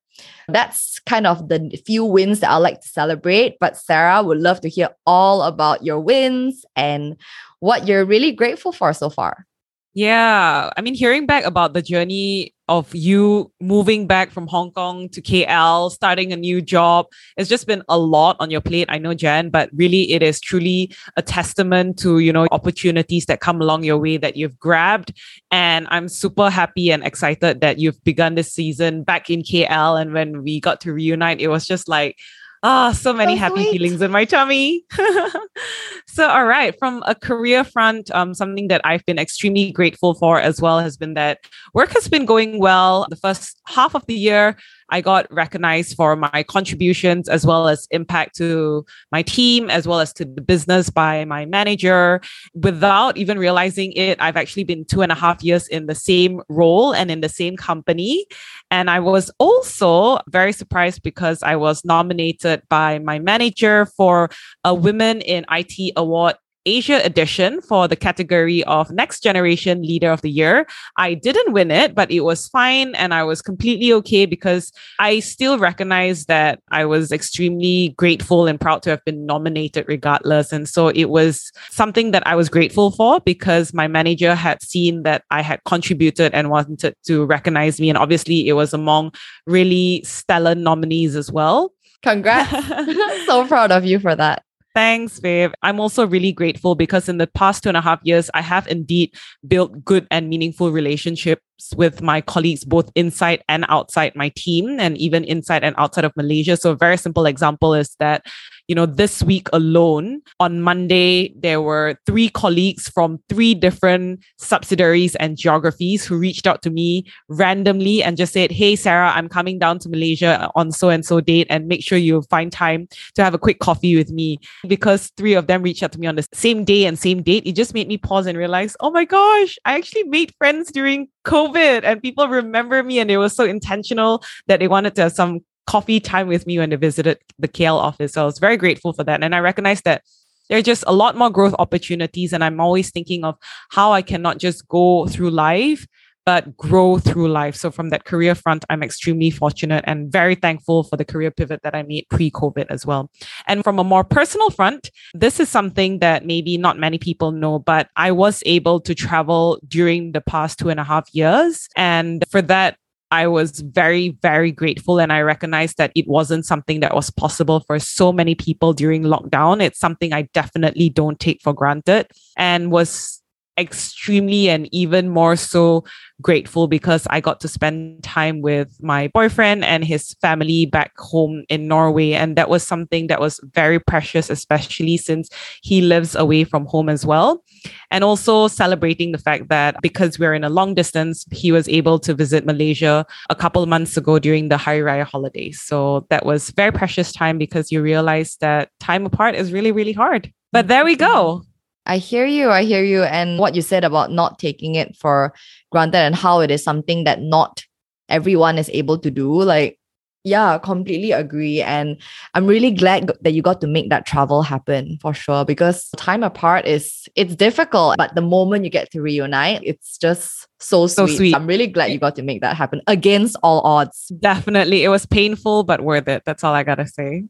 That's 0.48 0.98
kind 1.00 1.26
of 1.26 1.48
the 1.48 1.80
few 1.86 2.04
wins 2.04 2.40
that 2.40 2.50
I 2.50 2.56
like 2.56 2.80
to 2.80 2.88
celebrate. 2.88 3.56
But 3.60 3.76
Sarah 3.76 4.22
would 4.22 4.38
love 4.38 4.60
to 4.62 4.68
hear 4.68 4.90
all 5.06 5.42
about 5.42 5.84
your 5.84 6.00
wins 6.00 6.64
and 6.76 7.16
what 7.60 7.86
you're 7.86 8.04
really 8.04 8.32
grateful 8.32 8.72
for 8.72 8.92
so 8.92 9.10
far. 9.10 9.46
Yeah. 9.92 10.70
I 10.76 10.80
mean, 10.82 10.94
hearing 10.94 11.26
back 11.26 11.44
about 11.44 11.74
the 11.74 11.82
journey 11.82 12.54
of 12.68 12.94
you 12.94 13.50
moving 13.60 14.06
back 14.06 14.30
from 14.30 14.46
Hong 14.46 14.70
Kong 14.70 15.08
to 15.08 15.20
KL, 15.20 15.90
starting 15.90 16.32
a 16.32 16.36
new 16.36 16.62
job, 16.62 17.06
it's 17.36 17.48
just 17.48 17.66
been 17.66 17.82
a 17.88 17.98
lot 17.98 18.36
on 18.38 18.52
your 18.52 18.60
plate. 18.60 18.86
I 18.88 18.98
know, 18.98 19.14
Jan, 19.14 19.50
but 19.50 19.68
really 19.74 20.12
it 20.12 20.22
is 20.22 20.40
truly 20.40 20.94
a 21.16 21.22
testament 21.22 21.98
to, 21.98 22.20
you 22.20 22.32
know, 22.32 22.46
opportunities 22.52 23.26
that 23.26 23.40
come 23.40 23.60
along 23.60 23.82
your 23.82 23.98
way 23.98 24.16
that 24.16 24.36
you've 24.36 24.60
grabbed. 24.60 25.12
And 25.50 25.88
I'm 25.90 26.08
super 26.08 26.50
happy 26.50 26.92
and 26.92 27.02
excited 27.04 27.60
that 27.60 27.80
you've 27.80 28.02
begun 28.04 28.36
this 28.36 28.52
season 28.52 29.02
back 29.02 29.28
in 29.28 29.42
KL. 29.42 30.00
And 30.00 30.12
when 30.12 30.44
we 30.44 30.60
got 30.60 30.80
to 30.82 30.92
reunite, 30.92 31.40
it 31.40 31.48
was 31.48 31.66
just 31.66 31.88
like, 31.88 32.16
Ah, 32.62 32.90
oh, 32.90 32.92
so 32.92 33.14
many 33.14 33.36
so 33.36 33.38
happy 33.38 33.62
sweet. 33.62 33.72
feelings 33.72 34.02
in 34.02 34.10
my 34.10 34.26
tummy. 34.26 34.84
so, 36.06 36.28
all 36.28 36.44
right, 36.44 36.78
from 36.78 37.02
a 37.06 37.14
career 37.14 37.64
front, 37.64 38.10
um, 38.10 38.34
something 38.34 38.68
that 38.68 38.82
I've 38.84 39.04
been 39.06 39.18
extremely 39.18 39.72
grateful 39.72 40.12
for 40.12 40.38
as 40.38 40.60
well 40.60 40.78
has 40.78 40.98
been 40.98 41.14
that 41.14 41.38
work 41.72 41.90
has 41.92 42.06
been 42.06 42.26
going 42.26 42.58
well. 42.58 43.06
The 43.08 43.16
first 43.16 43.58
half 43.66 43.94
of 43.94 44.04
the 44.06 44.14
year, 44.14 44.58
I 44.90 45.00
got 45.00 45.32
recognized 45.32 45.96
for 45.96 46.16
my 46.16 46.44
contributions 46.48 47.28
as 47.28 47.46
well 47.46 47.68
as 47.68 47.86
impact 47.90 48.36
to 48.36 48.84
my 49.12 49.22
team, 49.22 49.70
as 49.70 49.86
well 49.86 50.00
as 50.00 50.12
to 50.14 50.24
the 50.24 50.40
business 50.40 50.90
by 50.90 51.24
my 51.24 51.46
manager. 51.46 52.20
Without 52.54 53.16
even 53.16 53.38
realizing 53.38 53.92
it, 53.92 54.20
I've 54.20 54.36
actually 54.36 54.64
been 54.64 54.84
two 54.84 55.02
and 55.02 55.12
a 55.12 55.14
half 55.14 55.42
years 55.42 55.68
in 55.68 55.86
the 55.86 55.94
same 55.94 56.40
role 56.48 56.92
and 56.92 57.10
in 57.10 57.20
the 57.20 57.28
same 57.28 57.56
company. 57.56 58.26
And 58.70 58.90
I 58.90 59.00
was 59.00 59.30
also 59.38 60.18
very 60.28 60.52
surprised 60.52 61.02
because 61.02 61.42
I 61.42 61.56
was 61.56 61.84
nominated 61.84 62.62
by 62.68 62.98
my 62.98 63.18
manager 63.18 63.86
for 63.96 64.30
a 64.64 64.74
Women 64.74 65.20
in 65.20 65.44
IT 65.50 65.92
Award 65.96 66.36
Asia 66.66 67.04
edition 67.04 67.60
for 67.62 67.88
the 67.88 67.96
category 67.96 68.62
of 68.64 68.90
Next 68.90 69.22
Generation 69.22 69.82
Leader 69.82 70.10
of 70.10 70.20
the 70.20 70.30
Year. 70.30 70.66
I 70.96 71.14
didn't 71.14 71.52
win 71.52 71.70
it, 71.70 71.94
but 71.94 72.10
it 72.10 72.20
was 72.20 72.48
fine 72.48 72.94
and 72.94 73.14
I 73.14 73.24
was 73.24 73.40
completely 73.40 73.92
okay 73.94 74.26
because 74.26 74.70
I 74.98 75.20
still 75.20 75.58
recognize 75.58 76.26
that 76.26 76.60
I 76.70 76.84
was 76.84 77.12
extremely 77.12 77.94
grateful 77.96 78.46
and 78.46 78.60
proud 78.60 78.82
to 78.82 78.90
have 78.90 79.04
been 79.04 79.24
nominated 79.24 79.86
regardless. 79.88 80.52
And 80.52 80.68
so 80.68 80.88
it 80.88 81.06
was 81.06 81.50
something 81.70 82.10
that 82.10 82.26
I 82.26 82.34
was 82.34 82.48
grateful 82.48 82.90
for 82.90 83.20
because 83.20 83.72
my 83.72 83.88
manager 83.88 84.34
had 84.34 84.62
seen 84.62 85.02
that 85.04 85.24
I 85.30 85.42
had 85.42 85.64
contributed 85.64 86.34
and 86.34 86.50
wanted 86.50 86.94
to 87.06 87.24
recognize 87.24 87.80
me. 87.80 87.88
And 87.88 87.98
obviously, 87.98 88.48
it 88.48 88.52
was 88.52 88.74
among 88.74 89.12
really 89.46 90.02
stellar 90.04 90.54
nominees 90.54 91.16
as 91.16 91.32
well. 91.32 91.72
Congrats. 92.02 92.50
so 93.26 93.46
proud 93.46 93.72
of 93.72 93.84
you 93.84 93.98
for 93.98 94.14
that. 94.14 94.44
Thanks, 94.72 95.18
babe. 95.18 95.50
I'm 95.62 95.80
also 95.80 96.06
really 96.06 96.30
grateful 96.30 96.76
because 96.76 97.08
in 97.08 97.18
the 97.18 97.26
past 97.26 97.64
two 97.64 97.68
and 97.68 97.76
a 97.76 97.80
half 97.80 97.98
years, 98.04 98.30
I 98.34 98.40
have 98.40 98.68
indeed 98.68 99.12
built 99.48 99.84
good 99.84 100.06
and 100.12 100.28
meaningful 100.28 100.70
relationships 100.70 101.42
with 101.76 102.00
my 102.02 102.20
colleagues, 102.20 102.64
both 102.64 102.88
inside 102.94 103.42
and 103.48 103.66
outside 103.68 104.14
my 104.14 104.30
team, 104.36 104.78
and 104.78 104.96
even 104.96 105.24
inside 105.24 105.64
and 105.64 105.74
outside 105.76 106.04
of 106.04 106.12
Malaysia. 106.16 106.56
So, 106.56 106.70
a 106.70 106.76
very 106.76 106.96
simple 106.96 107.26
example 107.26 107.74
is 107.74 107.96
that 107.98 108.24
you 108.70 108.76
know, 108.76 108.86
this 108.86 109.20
week 109.24 109.48
alone, 109.52 110.22
on 110.38 110.60
Monday, 110.60 111.34
there 111.34 111.60
were 111.60 111.98
three 112.06 112.28
colleagues 112.28 112.88
from 112.88 113.18
three 113.28 113.52
different 113.52 114.22
subsidiaries 114.38 115.16
and 115.16 115.36
geographies 115.36 116.04
who 116.06 116.16
reached 116.16 116.46
out 116.46 116.62
to 116.62 116.70
me 116.70 117.04
randomly 117.28 118.00
and 118.00 118.16
just 118.16 118.32
said, 118.32 118.52
Hey, 118.52 118.76
Sarah, 118.76 119.10
I'm 119.10 119.28
coming 119.28 119.58
down 119.58 119.80
to 119.80 119.88
Malaysia 119.88 120.48
on 120.54 120.70
so 120.70 120.88
and 120.88 121.04
so 121.04 121.20
date 121.20 121.48
and 121.50 121.66
make 121.66 121.82
sure 121.82 121.98
you 121.98 122.22
find 122.30 122.52
time 122.52 122.86
to 123.16 123.24
have 123.24 123.34
a 123.34 123.38
quick 123.38 123.58
coffee 123.58 123.96
with 123.96 124.12
me. 124.12 124.38
Because 124.68 125.10
three 125.16 125.34
of 125.34 125.48
them 125.48 125.62
reached 125.62 125.82
out 125.82 125.90
to 125.90 125.98
me 125.98 126.06
on 126.06 126.14
the 126.14 126.28
same 126.32 126.62
day 126.62 126.84
and 126.84 126.96
same 126.96 127.24
date, 127.24 127.42
it 127.44 127.56
just 127.56 127.74
made 127.74 127.88
me 127.88 127.98
pause 127.98 128.28
and 128.28 128.38
realize, 128.38 128.76
oh 128.78 128.92
my 128.92 129.04
gosh, 129.04 129.58
I 129.64 129.74
actually 129.74 130.04
made 130.04 130.32
friends 130.38 130.70
during 130.70 131.08
COVID 131.26 131.82
and 131.82 132.00
people 132.00 132.28
remember 132.28 132.84
me 132.84 133.00
and 133.00 133.10
it 133.10 133.18
was 133.18 133.34
so 133.34 133.44
intentional 133.44 134.22
that 134.46 134.60
they 134.60 134.68
wanted 134.68 134.94
to 134.94 135.02
have 135.02 135.12
some 135.12 135.40
coffee 135.70 136.00
time 136.00 136.26
with 136.26 136.48
me 136.48 136.58
when 136.58 136.70
they 136.70 136.76
visited 136.76 137.18
the 137.38 137.46
KL 137.46 137.76
office. 137.76 138.14
So 138.14 138.22
I 138.22 138.24
was 138.24 138.40
very 138.40 138.56
grateful 138.56 138.92
for 138.92 139.04
that. 139.04 139.22
And 139.22 139.36
I 139.36 139.38
recognize 139.38 139.82
that 139.82 140.02
there 140.48 140.58
are 140.58 140.62
just 140.62 140.82
a 140.88 140.92
lot 140.92 141.16
more 141.16 141.30
growth 141.30 141.54
opportunities. 141.60 142.32
And 142.32 142.42
I'm 142.42 142.58
always 142.58 142.90
thinking 142.90 143.22
of 143.22 143.36
how 143.70 143.92
I 143.92 144.02
cannot 144.02 144.38
just 144.38 144.66
go 144.66 145.06
through 145.06 145.30
life, 145.30 145.86
but 146.26 146.56
grow 146.56 146.98
through 146.98 147.28
life. 147.28 147.54
So 147.54 147.70
from 147.70 147.90
that 147.90 148.04
career 148.04 148.34
front, 148.34 148.64
I'm 148.68 148.82
extremely 148.82 149.30
fortunate 149.30 149.84
and 149.86 150.10
very 150.10 150.34
thankful 150.34 150.82
for 150.82 150.96
the 150.96 151.04
career 151.04 151.30
pivot 151.30 151.60
that 151.62 151.76
I 151.76 151.84
made 151.84 152.08
pre-COVID 152.10 152.66
as 152.68 152.84
well. 152.84 153.08
And 153.46 153.62
from 153.62 153.78
a 153.78 153.84
more 153.84 154.02
personal 154.02 154.50
front, 154.50 154.90
this 155.14 155.38
is 155.38 155.48
something 155.48 156.00
that 156.00 156.26
maybe 156.26 156.58
not 156.58 156.80
many 156.80 156.98
people 156.98 157.30
know, 157.30 157.60
but 157.60 157.90
I 157.94 158.10
was 158.10 158.42
able 158.44 158.80
to 158.80 158.92
travel 158.92 159.60
during 159.68 160.10
the 160.10 160.20
past 160.20 160.58
two 160.58 160.68
and 160.68 160.80
a 160.80 160.84
half 160.84 161.08
years. 161.14 161.68
And 161.76 162.24
for 162.28 162.42
that, 162.42 162.76
I 163.10 163.26
was 163.26 163.60
very, 163.60 164.10
very 164.22 164.52
grateful. 164.52 165.00
And 165.00 165.12
I 165.12 165.20
recognized 165.22 165.78
that 165.78 165.92
it 165.94 166.06
wasn't 166.06 166.46
something 166.46 166.80
that 166.80 166.94
was 166.94 167.10
possible 167.10 167.60
for 167.60 167.78
so 167.78 168.12
many 168.12 168.34
people 168.34 168.72
during 168.72 169.02
lockdown. 169.02 169.60
It's 169.62 169.80
something 169.80 170.12
I 170.12 170.22
definitely 170.32 170.90
don't 170.90 171.18
take 171.18 171.42
for 171.42 171.52
granted 171.52 172.06
and 172.36 172.70
was 172.70 173.19
extremely 173.58 174.48
and 174.48 174.68
even 174.72 175.08
more 175.08 175.36
so 175.36 175.84
grateful 176.22 176.68
because 176.68 177.06
I 177.10 177.20
got 177.20 177.40
to 177.40 177.48
spend 177.48 178.02
time 178.02 178.40
with 178.40 178.76
my 178.80 179.08
boyfriend 179.08 179.64
and 179.64 179.84
his 179.84 180.14
family 180.20 180.66
back 180.66 180.92
home 180.98 181.44
in 181.48 181.68
Norway. 181.68 182.12
And 182.12 182.36
that 182.36 182.48
was 182.48 182.66
something 182.66 183.06
that 183.08 183.20
was 183.20 183.40
very 183.54 183.78
precious, 183.78 184.30
especially 184.30 184.96
since 184.96 185.28
he 185.62 185.80
lives 185.80 186.14
away 186.14 186.44
from 186.44 186.66
home 186.66 186.88
as 186.88 187.04
well. 187.04 187.42
And 187.90 188.04
also 188.04 188.48
celebrating 188.48 189.12
the 189.12 189.18
fact 189.18 189.48
that 189.48 189.76
because 189.82 190.18
we're 190.18 190.34
in 190.34 190.44
a 190.44 190.50
long 190.50 190.74
distance, 190.74 191.24
he 191.30 191.52
was 191.52 191.68
able 191.68 191.98
to 192.00 192.14
visit 192.14 192.46
Malaysia 192.46 193.06
a 193.28 193.34
couple 193.34 193.64
months 193.66 193.96
ago 193.96 194.18
during 194.18 194.48
the 194.48 194.56
Hari 194.56 194.80
Raya 194.80 195.04
holidays. 195.04 195.60
So 195.60 196.06
that 196.10 196.24
was 196.24 196.50
very 196.50 196.72
precious 196.72 197.12
time 197.12 197.38
because 197.38 197.70
you 197.70 197.82
realize 197.82 198.36
that 198.40 198.70
time 198.80 199.06
apart 199.06 199.34
is 199.34 199.52
really, 199.52 199.72
really 199.72 199.92
hard. 199.92 200.32
But 200.52 200.68
there 200.68 200.84
we 200.84 200.96
go. 200.96 201.42
I 201.86 201.98
hear 201.98 202.26
you. 202.26 202.50
I 202.50 202.64
hear 202.64 202.84
you. 202.84 203.02
And 203.04 203.38
what 203.38 203.54
you 203.54 203.62
said 203.62 203.84
about 203.84 204.12
not 204.12 204.38
taking 204.38 204.74
it 204.74 204.96
for 204.96 205.32
granted 205.72 205.98
and 205.98 206.14
how 206.14 206.40
it 206.40 206.50
is 206.50 206.62
something 206.62 207.04
that 207.04 207.20
not 207.22 207.64
everyone 208.08 208.58
is 208.58 208.70
able 208.72 208.98
to 208.98 209.10
do. 209.10 209.42
Like, 209.42 209.78
yeah, 210.22 210.58
completely 210.58 211.12
agree. 211.12 211.62
And 211.62 211.96
I'm 212.34 212.46
really 212.46 212.70
glad 212.70 213.10
that 213.22 213.32
you 213.32 213.40
got 213.40 213.60
to 213.62 213.66
make 213.66 213.88
that 213.88 214.04
travel 214.04 214.42
happen 214.42 214.98
for 215.00 215.14
sure 215.14 215.46
because 215.46 215.88
time 215.96 216.22
apart 216.22 216.66
is 216.66 217.08
it's 217.16 217.34
difficult, 217.34 217.96
but 217.96 218.14
the 218.14 218.20
moment 218.20 218.64
you 218.64 218.70
get 218.70 218.90
to 218.90 219.00
reunite, 219.00 219.62
it's 219.64 219.96
just 219.96 220.46
so 220.60 220.86
sweet. 220.86 220.94
So 220.94 221.06
sweet. 221.06 221.34
I'm 221.34 221.46
really 221.46 221.66
glad 221.66 221.90
you 221.90 221.98
got 221.98 222.16
to 222.16 222.22
make 222.22 222.42
that 222.42 222.54
happen 222.54 222.82
against 222.86 223.36
all 223.42 223.62
odds. 223.62 224.12
Definitely. 224.20 224.84
It 224.84 224.88
was 224.88 225.06
painful, 225.06 225.64
but 225.64 225.80
worth 225.80 226.06
it. 226.06 226.22
That's 226.26 226.44
all 226.44 226.52
I 226.52 226.64
gotta 226.64 226.86
say. 226.86 227.24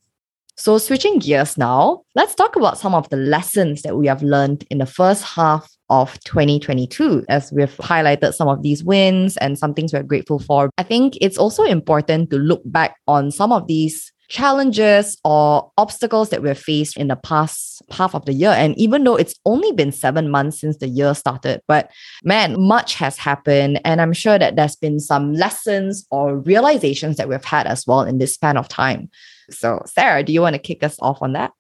So, 0.57 0.79
switching 0.79 1.19
gears 1.19 1.57
now, 1.57 2.03
let's 2.15 2.35
talk 2.35 2.57
about 2.57 2.79
some 2.79 2.95
of 2.95 3.09
the 3.09 3.17
lessons 3.17 3.83
that 3.83 3.97
we 3.97 4.07
have 4.07 4.23
learned 4.23 4.65
in 4.71 4.79
the 4.79 4.87
first 4.87 5.25
half 5.25 5.71
of 5.89 6.19
2022, 6.25 7.25
as 7.29 7.53
we've 7.53 7.77
highlighted 7.79 8.33
some 8.35 8.49
of 8.49 8.63
these 8.63 8.85
wins 8.85 9.37
and 9.39 9.59
some 9.59 9.75
things 9.75 9.93
we're 9.93 10.03
grateful 10.03 10.39
for. 10.39 10.71
I 10.79 10.83
think 10.83 11.17
it's 11.21 11.39
also 11.39 11.65
important 11.65 12.31
to 12.31 12.37
look 12.37 12.63
back 12.65 12.97
on 13.09 13.31
some 13.31 13.53
of 13.53 13.67
these 13.67 14.13
challenges 14.31 15.19
or 15.25 15.71
obstacles 15.77 16.31
that 16.31 16.41
we've 16.41 16.57
faced 16.57 16.97
in 16.97 17.09
the 17.09 17.17
past 17.17 17.83
half 17.91 18.15
of 18.15 18.25
the 18.25 18.33
year. 18.33 18.51
And 18.51 18.79
even 18.79 19.03
though 19.03 19.17
it's 19.17 19.35
only 19.45 19.73
been 19.73 19.91
seven 19.91 20.31
months 20.31 20.61
since 20.61 20.79
the 20.79 20.87
year 20.87 21.15
started, 21.15 21.61
but 21.67 21.91
man, 22.23 22.55
much 22.59 22.95
has 22.95 23.19
happened. 23.19 23.81
And 23.85 24.01
I'm 24.01 24.13
sure 24.13 24.39
that 24.39 24.55
there's 24.55 24.77
been 24.77 25.01
some 25.01 25.35
lessons 25.35 26.07
or 26.11 26.39
realizations 26.39 27.17
that 27.17 27.29
we've 27.29 27.45
had 27.45 27.67
as 27.67 27.85
well 27.87 28.03
in 28.03 28.19
this 28.19 28.35
span 28.35 28.57
of 28.57 28.69
time. 28.69 29.11
So, 29.53 29.83
Sarah, 29.87 30.23
do 30.23 30.33
you 30.33 30.43
want 30.43 30.55
to 30.55 30.59
kick 30.59 30.83
us 30.83 30.97
off 31.01 31.19
on 31.21 31.33
that? 31.33 31.53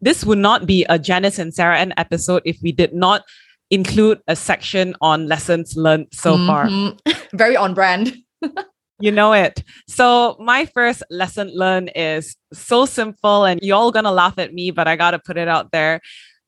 This 0.00 0.24
would 0.24 0.38
not 0.38 0.66
be 0.66 0.84
a 0.88 0.98
Janice 0.98 1.38
and 1.38 1.54
Sarah 1.54 1.78
N 1.78 1.94
episode 1.96 2.42
if 2.44 2.58
we 2.62 2.72
did 2.72 2.94
not 2.94 3.24
include 3.70 4.20
a 4.28 4.36
section 4.36 4.94
on 5.00 5.26
lessons 5.26 5.76
learned 5.76 6.08
so 6.12 6.36
mm-hmm. 6.36 6.46
far. 7.06 7.16
Very 7.32 7.56
on 7.56 7.74
brand. 7.74 8.14
you 9.00 9.10
know 9.10 9.32
it. 9.32 9.64
So, 9.88 10.36
my 10.38 10.66
first 10.66 11.02
lesson 11.10 11.50
learned 11.54 11.92
is 11.94 12.36
so 12.52 12.86
simple, 12.86 13.44
and 13.44 13.60
you're 13.62 13.76
all 13.76 13.92
going 13.92 14.04
to 14.04 14.10
laugh 14.10 14.38
at 14.38 14.52
me, 14.52 14.70
but 14.70 14.86
I 14.86 14.96
got 14.96 15.12
to 15.12 15.18
put 15.18 15.36
it 15.36 15.48
out 15.48 15.72
there. 15.72 16.00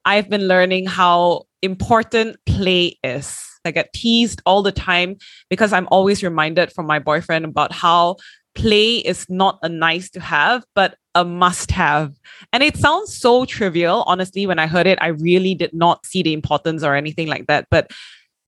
I've 0.04 0.28
been 0.30 0.46
learning 0.46 0.86
how 0.86 1.44
important 1.62 2.36
play 2.46 2.98
is. 3.02 3.42
I 3.64 3.72
get 3.72 3.92
teased 3.92 4.40
all 4.46 4.62
the 4.62 4.70
time 4.70 5.16
because 5.50 5.72
I'm 5.72 5.88
always 5.90 6.22
reminded 6.22 6.72
from 6.72 6.86
my 6.86 7.00
boyfriend 7.00 7.44
about 7.44 7.72
how 7.72 8.16
play 8.56 8.96
is 8.96 9.26
not 9.28 9.58
a 9.62 9.68
nice 9.68 10.10
to 10.10 10.20
have, 10.20 10.64
but 10.74 10.96
a 11.14 11.24
must 11.24 11.70
have. 11.70 12.14
And 12.52 12.62
it 12.62 12.76
sounds 12.76 13.16
so 13.16 13.44
trivial. 13.44 14.02
Honestly, 14.06 14.46
when 14.46 14.58
I 14.58 14.66
heard 14.66 14.86
it, 14.86 14.98
I 15.00 15.08
really 15.08 15.54
did 15.54 15.72
not 15.72 16.04
see 16.04 16.22
the 16.22 16.32
importance 16.32 16.82
or 16.82 16.94
anything 16.94 17.28
like 17.28 17.46
that. 17.46 17.66
But 17.70 17.90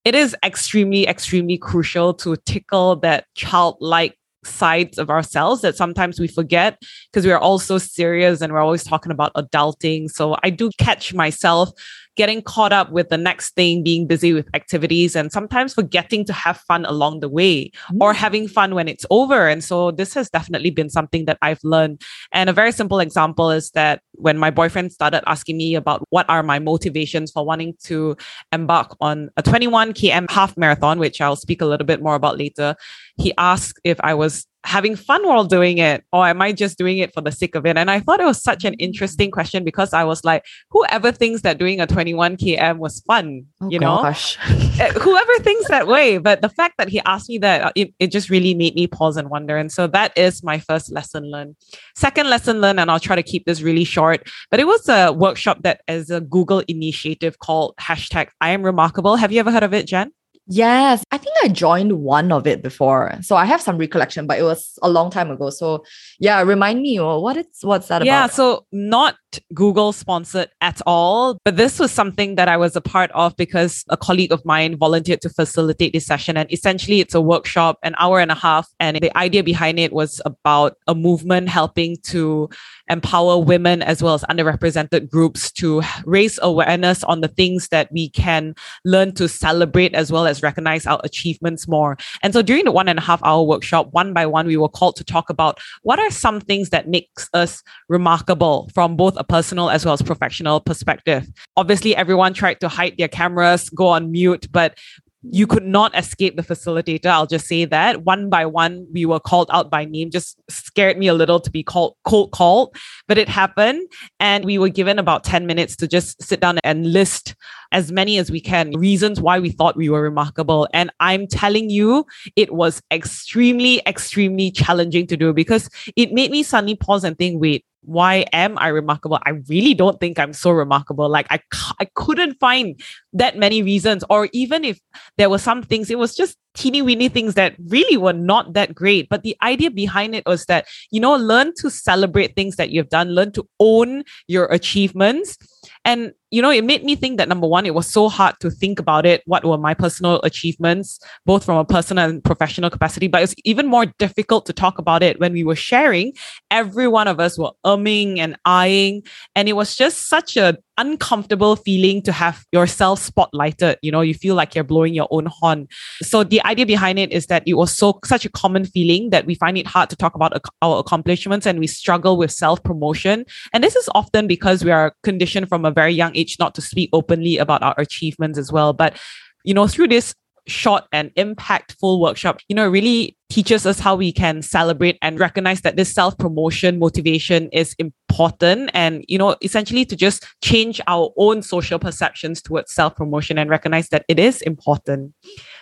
it 0.04 0.14
is 0.14 0.34
extremely, 0.44 1.06
extremely 1.06 1.58
crucial 1.58 2.14
to 2.14 2.36
tickle 2.46 2.96
that 2.96 3.26
childlike 3.34 4.18
sides 4.44 4.98
of 4.98 5.10
ourselves 5.10 5.62
that 5.62 5.76
sometimes 5.76 6.18
we 6.18 6.28
forget 6.28 6.80
because 7.10 7.26
we 7.26 7.32
are 7.32 7.38
all 7.38 7.58
so 7.58 7.76
serious 7.78 8.40
and 8.40 8.52
we're 8.52 8.60
always 8.60 8.84
talking 8.84 9.12
about 9.12 9.32
adulting. 9.34 10.10
So 10.10 10.36
I 10.42 10.50
do 10.50 10.70
catch 10.78 11.12
myself 11.12 11.70
getting 12.18 12.42
caught 12.42 12.72
up 12.72 12.90
with 12.90 13.08
the 13.08 13.16
next 13.16 13.54
thing, 13.54 13.82
being 13.82 14.06
busy 14.06 14.32
with 14.34 14.46
activities, 14.52 15.14
and 15.14 15.30
sometimes 15.30 15.72
forgetting 15.72 16.25
to 16.25 16.32
have 16.32 16.58
fun 16.58 16.84
along 16.84 17.20
the 17.20 17.28
way 17.28 17.70
mm. 17.92 17.98
or 18.00 18.12
having 18.12 18.48
fun 18.48 18.75
when 18.75 18.88
it's 18.88 19.06
over. 19.08 19.46
And 19.46 19.62
so 19.62 19.92
this 19.92 20.12
has 20.14 20.28
definitely 20.28 20.70
been 20.70 20.90
something 20.90 21.25
that 21.26 21.38
I've 21.40 21.62
learned. 21.62 22.02
And 22.32 22.50
a 22.50 22.52
very 22.52 22.72
simple 22.72 22.98
example 22.98 23.50
is 23.50 23.70
that 23.70 24.02
when 24.12 24.37
my 24.37 24.50
boyfriend 24.50 24.92
started 24.92 25.22
asking 25.26 25.56
me 25.56 25.76
about 25.76 26.04
what 26.10 26.28
are 26.28 26.42
my 26.42 26.58
motivations 26.58 27.30
for 27.30 27.46
wanting 27.46 27.75
to 27.84 28.16
embark 28.52 28.96
on 29.00 29.30
a 29.37 29.42
21 29.42 29.92
km 29.92 30.28
half 30.30 30.56
marathon, 30.56 30.98
which 30.98 31.20
I'll 31.20 31.37
speak 31.37 31.62
a 31.62 31.66
little 31.66 31.87
bit 31.87 32.02
more 32.02 32.16
about 32.16 32.37
later, 32.37 32.75
he 33.16 33.32
asked 33.38 33.80
if 33.84 34.00
I 34.02 34.14
was 34.14 34.44
having 34.68 34.94
fun 34.94 35.26
while 35.26 35.44
doing 35.44 35.78
it 35.78 36.04
or 36.12 36.26
am 36.26 36.42
I 36.42 36.52
just 36.52 36.76
doing 36.76 36.98
it 36.98 37.14
for 37.14 37.22
the 37.22 37.32
sake 37.32 37.54
of 37.54 37.64
it? 37.64 37.78
And 37.78 37.90
I 37.90 38.00
thought 38.00 38.20
it 38.20 38.26
was 38.26 38.42
such 38.42 38.64
an 38.64 38.75
interesting 38.75 39.30
question 39.30 39.64
because 39.64 39.94
I 39.94 40.04
was 40.04 40.25
like, 40.25 40.44
whoever 40.68 41.10
thinks 41.10 41.40
that 41.40 41.56
doing 41.56 41.80
a 41.80 41.87
21 41.87 42.37
km 42.37 42.76
was 42.76 43.00
fun, 43.00 43.46
oh, 43.62 43.70
you 43.70 43.78
know, 43.78 44.04
eh, 44.04 44.92
whoever 45.00 45.38
thinks 45.38 45.68
that 45.68 45.87
way. 45.87 46.18
But 46.18 46.42
the 46.42 46.50
fact 46.50 46.75
that 46.76 46.90
he 46.90 47.00
asked 47.06 47.30
me 47.30 47.38
that, 47.38 47.62
uh, 47.62 47.72
it, 47.76 47.94
it 47.98 48.12
just 48.12 48.28
really 48.28 48.52
made 48.52 48.75
me 48.75 48.87
pause 48.87 49.16
and 49.16 49.30
wonder. 49.30 49.56
And 49.56 49.72
so 49.72 49.87
that 49.87 50.12
is 50.18 50.44
my 50.44 50.58
first 50.58 50.92
lesson 50.92 51.30
learned. 51.30 51.56
Second 51.96 52.28
lesson 52.28 52.60
learned, 52.60 52.78
and 52.78 52.90
I'll 52.90 53.00
try 53.00 53.16
to 53.16 53.22
keep 53.22 53.46
this 53.46 53.62
really 53.62 53.84
short, 53.84 54.28
but 54.50 54.60
it 54.60 54.66
was 54.66 54.87
a 54.90 55.12
workshop 55.12 55.62
that 55.62 55.80
is 55.88 56.10
a 56.10 56.20
Google 56.20 56.62
initiative 56.68 57.38
called 57.38 57.75
hashtag 57.80 58.28
I 58.42 58.50
am 58.50 58.62
remarkable. 58.62 59.16
Have 59.16 59.32
you 59.32 59.40
ever 59.40 59.50
heard 59.50 59.62
of 59.62 59.72
it, 59.72 59.87
Jen? 59.87 60.12
Yes, 60.50 61.05
I 61.12 61.19
think 61.19 61.37
I 61.43 61.49
joined 61.49 61.93
one 62.00 62.33
of 62.33 62.47
it 62.47 62.62
before. 62.62 63.14
So 63.21 63.37
I 63.37 63.45
have 63.45 63.61
some 63.61 63.76
recollection, 63.76 64.26
but 64.26 64.38
it 64.38 64.45
was 64.45 64.78
a 64.83 64.88
long 64.88 65.11
time 65.11 65.31
ago. 65.31 65.50
So 65.50 65.85
yeah, 66.19 66.40
remind 66.40 66.81
me 66.81 66.99
what 66.99 67.37
it's 67.37 67.62
what's 67.62 67.88
that 67.88 68.02
yeah, 68.02 68.25
about? 68.25 68.31
Yeah, 68.31 68.35
so 68.35 68.67
not 68.73 69.17
Google 69.52 69.93
sponsored 69.93 70.49
at 70.62 70.81
all, 70.87 71.38
but 71.45 71.57
this 71.57 71.78
was 71.78 71.93
something 71.93 72.37
that 72.37 72.49
I 72.49 72.57
was 72.57 72.76
a 72.76 72.81
part 72.81 73.11
of 73.12 73.37
because 73.37 73.85
a 73.90 73.97
colleague 73.99 74.33
of 74.33 74.43
mine 74.47 74.78
volunteered 74.78 75.21
to 75.23 75.28
facilitate 75.28 75.93
this 75.93 76.07
session. 76.07 76.38
And 76.38 76.50
essentially 76.50 77.00
it's 77.00 77.14
a 77.14 77.21
workshop, 77.21 77.78
an 77.83 77.95
hour 77.99 78.19
and 78.19 78.31
a 78.31 78.35
half. 78.35 78.69
And 78.81 78.97
the 78.97 79.14
idea 79.19 79.45
behind 79.45 79.78
it 79.78 79.93
was 79.93 80.21
about 80.25 80.78
a 80.87 80.95
movement 80.95 81.50
helping 81.50 81.99
to 82.05 82.49
empower 82.88 83.38
women 83.38 83.83
as 83.83 84.02
well 84.02 84.14
as 84.14 84.25
underrepresented 84.25 85.11
groups 85.11 85.52
to 85.52 85.83
raise 86.07 86.38
awareness 86.43 87.05
on 87.05 87.21
the 87.21 87.28
things 87.28 87.69
that 87.69 87.93
we 87.93 88.09
can 88.09 88.55
learn 88.87 89.12
to 89.12 89.28
celebrate 89.28 89.95
as 89.95 90.11
well 90.11 90.26
as 90.26 90.38
recognize 90.42 90.87
our 90.87 91.00
achievements 91.04 91.68
more. 91.68 91.97
And 92.23 92.33
so 92.33 92.42
during 92.42 92.64
the 92.64 92.73
one 92.73 92.88
and 92.88 92.99
a 92.99 93.02
half 93.02 93.23
hour 93.23 93.42
workshop, 93.42 93.88
one 93.92 94.12
by 94.12 94.26
one, 94.26 94.47
we 94.47 94.57
were 94.57 94.68
called 94.68 94.97
to 94.97 95.04
talk 95.04 95.30
about 95.30 95.59
what 95.83 95.99
are 95.99 96.11
some 96.11 96.40
things 96.40 96.71
that 96.71 96.88
makes 96.88 97.28
us 97.35 97.62
remarkable 97.88 98.71
from 98.75 98.97
both 98.97 99.14
a 99.16 99.25
personal 99.25 99.71
as 99.71 99.85
well 99.85 99.95
as 99.95 100.02
professional 100.02 100.61
perspective. 100.61 101.26
Obviously, 101.57 101.95
everyone 101.97 102.35
tried 102.35 102.61
to 102.61 102.68
hide 102.68 102.95
their 102.99 103.09
cameras, 103.09 103.68
go 103.71 103.88
on 103.88 104.11
mute, 104.11 104.47
but 104.52 104.76
you 105.22 105.46
could 105.46 105.64
not 105.64 105.96
escape 105.98 106.37
the 106.37 106.42
facilitator. 106.42 107.06
I'll 107.06 107.26
just 107.26 107.46
say 107.46 107.64
that 107.64 108.04
one 108.04 108.28
by 108.30 108.46
one, 108.46 108.87
we 108.92 109.04
were 109.04 109.18
called 109.18 109.50
out 109.52 109.70
by 109.70 109.84
name, 109.84 110.10
just 110.10 110.38
scared 110.48 110.96
me 110.96 111.08
a 111.08 111.14
little 111.14 111.40
to 111.40 111.50
be 111.50 111.62
called 111.62 111.96
cold 112.04 112.30
called, 112.30 112.76
but 113.08 113.18
it 113.18 113.28
happened. 113.28 113.90
And 114.20 114.44
we 114.44 114.58
were 114.58 114.68
given 114.68 114.98
about 114.98 115.25
10 115.25 115.46
minutes 115.46 115.75
to 115.76 115.88
just 115.88 116.22
sit 116.22 116.40
down 116.40 116.58
and 116.62 116.92
list 116.92 117.34
as 117.72 117.90
many 117.90 118.18
as 118.18 118.30
we 118.30 118.40
can 118.40 118.72
reasons 118.72 119.20
why 119.20 119.38
we 119.38 119.50
thought 119.50 119.76
we 119.76 119.88
were 119.88 120.02
remarkable. 120.02 120.68
And 120.72 120.90
I'm 121.00 121.26
telling 121.26 121.68
you, 121.68 122.06
it 122.37 122.54
was 122.54 122.80
extremely, 122.92 123.82
extremely 123.87 124.50
challenging 124.50 125.06
to 125.08 125.16
do 125.16 125.32
because 125.32 125.68
it 125.96 126.12
made 126.12 126.30
me 126.30 126.42
suddenly 126.42 126.76
pause 126.76 127.04
and 127.04 127.18
think, 127.18 127.40
wait, 127.40 127.64
why 127.82 128.26
am 128.32 128.58
I 128.58 128.68
remarkable? 128.68 129.18
I 129.25 129.30
really 129.49 129.75
don't 129.75 129.99
think 130.00 130.18
I'm 130.18 130.32
so 130.32 130.50
remarkable. 130.50 131.08
Like 131.08 131.26
I, 131.30 131.40
I 131.80 131.87
couldn't 131.94 132.38
find 132.38 132.78
that 133.12 133.37
many 133.37 133.62
reasons, 133.62 134.04
or 134.11 134.28
even 134.32 134.64
if 134.64 134.80
there 135.16 135.30
were 135.30 135.38
some 135.38 135.62
things, 135.62 135.90
it 135.90 135.99
was 135.99 136.14
just 136.14 136.37
teeny 136.54 136.82
weeny 136.82 137.08
things 137.08 137.35
that 137.35 137.54
really 137.68 137.97
were 137.97 138.12
not 138.12 138.52
that 138.54 138.75
great. 138.75 139.08
But 139.08 139.23
the 139.23 139.37
idea 139.42 139.70
behind 139.70 140.14
it 140.14 140.26
was 140.26 140.44
that, 140.47 140.66
you 140.90 141.00
know, 141.00 141.14
learn 141.14 141.52
to 141.58 141.70
celebrate 141.70 142.35
things 142.35 142.56
that 142.56 142.70
you've 142.70 142.88
done, 142.88 143.14
learn 143.14 143.32
to 143.32 143.49
own 143.61 144.02
your 144.26 144.47
achievements 144.47 145.38
and, 145.85 146.12
you 146.30 146.42
know, 146.42 146.50
it 146.50 146.64
made 146.64 146.85
me 146.85 146.94
think 146.94 147.18
that 147.18 147.28
number 147.28 147.47
one, 147.47 147.64
it 147.64 147.75
was 147.75 147.87
so 147.90 148.08
hard 148.08 148.35
to 148.40 148.50
think 148.50 148.78
about 148.78 149.06
it. 149.06 149.23
What 149.26 149.44
were 149.44 149.56
my 149.56 149.75
personal 149.75 150.20
achievements, 150.23 151.00
both 151.25 151.44
from 151.44 151.56
a 151.56 151.64
personal 151.64 152.08
and 152.08 152.23
professional 152.23 152.70
capacity? 152.70 153.08
But 153.08 153.23
it's 153.23 153.35
even 153.44 153.66
more 153.66 153.87
difficult 153.99 154.44
to 154.47 154.52
talk 154.52 154.78
about 154.78 155.02
it 155.02 155.18
when 155.20 155.32
we 155.32 155.44
were 155.44 155.56
sharing. 155.56 156.12
Every 156.50 156.87
one 156.88 157.08
of 157.08 157.18
us 157.18 157.38
were 157.38 157.52
umming 157.64 158.18
and 158.18 158.37
eyeing. 158.44 159.02
And 159.35 159.49
it 159.49 159.54
was 159.54 159.75
just 159.75 160.08
such 160.08 160.37
a 160.37 160.58
uncomfortable 160.78 161.56
feeling 161.56 162.00
to 162.02 162.12
have 162.12 162.44
yourself 162.52 163.06
spotlighted. 163.06 163.76
You 163.82 163.92
know, 163.92 164.00
you 164.00 164.14
feel 164.14 164.35
like 164.35 164.54
you're 164.54 164.64
blowing 164.64 164.94
your 164.94 165.08
own 165.11 165.26
horn. 165.26 165.66
So 166.02 166.25
the 166.25 166.42
idea 166.44 166.64
behind 166.64 166.99
it 166.99 167.12
is 167.12 167.26
that 167.26 167.42
it 167.47 167.54
was 167.54 167.76
so 167.76 167.99
such 168.04 168.25
a 168.25 168.30
common 168.30 168.64
feeling 168.64 169.11
that 169.11 169.26
we 169.26 169.35
find 169.35 169.58
it 169.58 169.66
hard 169.66 169.90
to 169.90 169.97
talk 169.97 170.14
about 170.14 170.40
our 170.62 170.78
accomplishments 170.78 171.47
and 171.47 171.58
we 171.58 171.66
struggle 171.66 172.16
with 172.16 172.30
self 172.30 172.62
promotion. 172.62 173.25
And 173.52 173.62
this 173.62 173.76
is 173.76 173.88
often 173.94 174.26
because 174.26 174.64
we 174.64 174.70
are 174.70 174.94
conditioned 175.02 175.49
from 175.49 175.64
a 175.64 175.70
very 175.70 175.92
young 175.92 176.14
age 176.18 176.37
not 176.38 176.54
to 176.56 176.60
speak 176.60 176.90
openly 176.92 177.38
about 177.38 177.62
our 177.62 177.75
achievements 177.78 178.38
as 178.38 178.52
well. 178.52 178.72
But 178.72 178.98
you 179.44 179.54
know, 179.54 179.66
through 179.66 179.88
this 179.88 180.14
short 180.48 180.84
and 180.92 181.14
impactful 181.14 182.00
workshop, 182.00 182.40
you 182.48 182.56
know, 182.56 182.68
really 182.68 183.16
teaches 183.30 183.66
us 183.66 183.78
how 183.78 183.94
we 183.94 184.10
can 184.10 184.42
celebrate 184.42 184.98
and 185.02 185.20
recognize 185.20 185.60
that 185.60 185.76
this 185.76 185.92
self 185.92 186.16
promotion 186.18 186.78
motivation 186.78 187.48
is 187.52 187.75
important 187.78 188.70
and, 188.75 189.04
you 189.08 189.18
know, 189.18 189.37
essentially 189.42 189.84
to 189.84 189.94
just 189.94 190.26
change 190.42 190.80
our 190.87 191.10
own 191.16 191.42
social 191.42 191.78
perceptions 191.78 192.42
towards 192.42 192.72
self 192.72 192.96
promotion 192.96 193.38
and 193.38 193.50
recognize 193.50 193.88
that 193.90 194.04
it 194.08 194.18
is 194.18 194.42
important. 194.42 195.14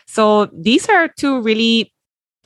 So 0.06 0.46
these 0.52 0.88
are 0.88 1.08
two 1.08 1.40
really 1.42 1.92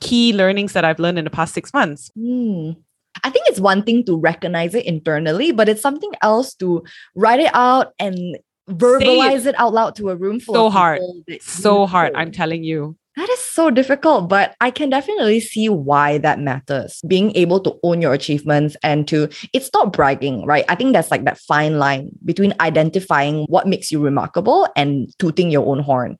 key 0.01 0.33
learnings 0.33 0.73
that 0.73 0.83
I've 0.83 0.99
learned 0.99 1.19
in 1.19 1.25
the 1.25 1.31
past 1.31 1.53
six 1.53 1.73
months. 1.73 2.11
Mm. 2.17 2.75
I 3.23 3.29
think 3.29 3.47
it's 3.47 3.59
one 3.59 3.83
thing 3.83 4.03
to 4.05 4.17
recognize 4.17 4.75
it 4.75 4.85
internally, 4.85 5.51
but 5.51 5.69
it's 5.69 5.81
something 5.81 6.11
else 6.21 6.53
to 6.55 6.83
write 7.15 7.39
it 7.39 7.51
out 7.53 7.93
and 7.99 8.37
verbalize 8.69 9.41
it. 9.41 9.47
it. 9.47 9.59
out 9.59 9.73
loud 9.73 9.95
to 9.95 10.09
a 10.09 10.15
room 10.15 10.39
full 10.39 10.55
so 10.55 10.69
hard. 10.69 11.01
so 11.41 11.85
hard 11.85 12.13
i'm 12.15 12.31
telling 12.31 12.63
you. 12.63 12.95
That 13.17 13.29
is 13.29 13.39
so 13.39 13.69
difficult 13.69 14.29
but 14.29 14.55
i 14.61 14.71
can 14.71 14.89
definitely 14.89 15.41
see 15.41 15.67
why 15.67 16.17
that 16.19 16.39
matters. 16.39 17.01
Being 17.07 17.35
able 17.35 17.59
to 17.61 17.77
own 17.83 18.01
your 18.01 18.13
achievements 18.13 18.75
and 18.83 19.07
to 19.09 19.29
it's 19.53 19.69
not 19.73 19.91
bragging 19.93 20.45
right? 20.45 20.65
I 20.69 20.75
think 20.75 20.93
that's 20.93 21.11
like 21.11 21.25
that 21.25 21.37
fine 21.39 21.77
line 21.77 22.11
between 22.23 22.53
identifying 22.59 23.45
what 23.49 23.67
makes 23.67 23.91
you 23.91 23.99
remarkable 23.99 24.67
and 24.75 25.09
tooting 25.19 25.51
your 25.51 25.67
own 25.67 25.79
horn. 25.79 26.17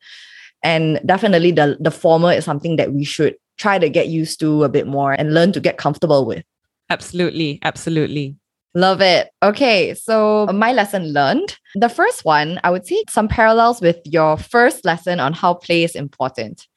And 0.64 1.00
definitely 1.06 1.52
the 1.52 1.78
the 1.80 1.92
former 1.92 2.32
is 2.34 2.46
something 2.46 2.76
that 2.76 2.94
we 2.94 3.04
should 3.04 3.36
try 3.58 3.80
to 3.80 3.90
get 3.90 4.08
used 4.08 4.40
to 4.40 4.64
a 4.64 4.70
bit 4.70 4.88
more 4.88 5.14
and 5.14 5.34
learn 5.34 5.52
to 5.54 5.60
get 5.60 5.78
comfortable 5.78 6.26
with 6.26 6.44
absolutely 6.92 7.60
absolutely 7.64 8.36
Love 8.74 9.02
it. 9.02 9.30
Okay, 9.44 9.94
so 9.94 10.48
my 10.54 10.72
lesson 10.72 11.12
learned. 11.12 11.58
The 11.76 11.90
first 11.90 12.24
one, 12.24 12.58
I 12.64 12.70
would 12.70 12.86
see 12.86 13.04
some 13.10 13.28
parallels 13.28 13.82
with 13.82 14.00
your 14.06 14.38
first 14.38 14.86
lesson 14.86 15.20
on 15.20 15.34
how 15.34 15.56
play 15.56 15.84
is 15.84 15.94
important. 15.94 16.68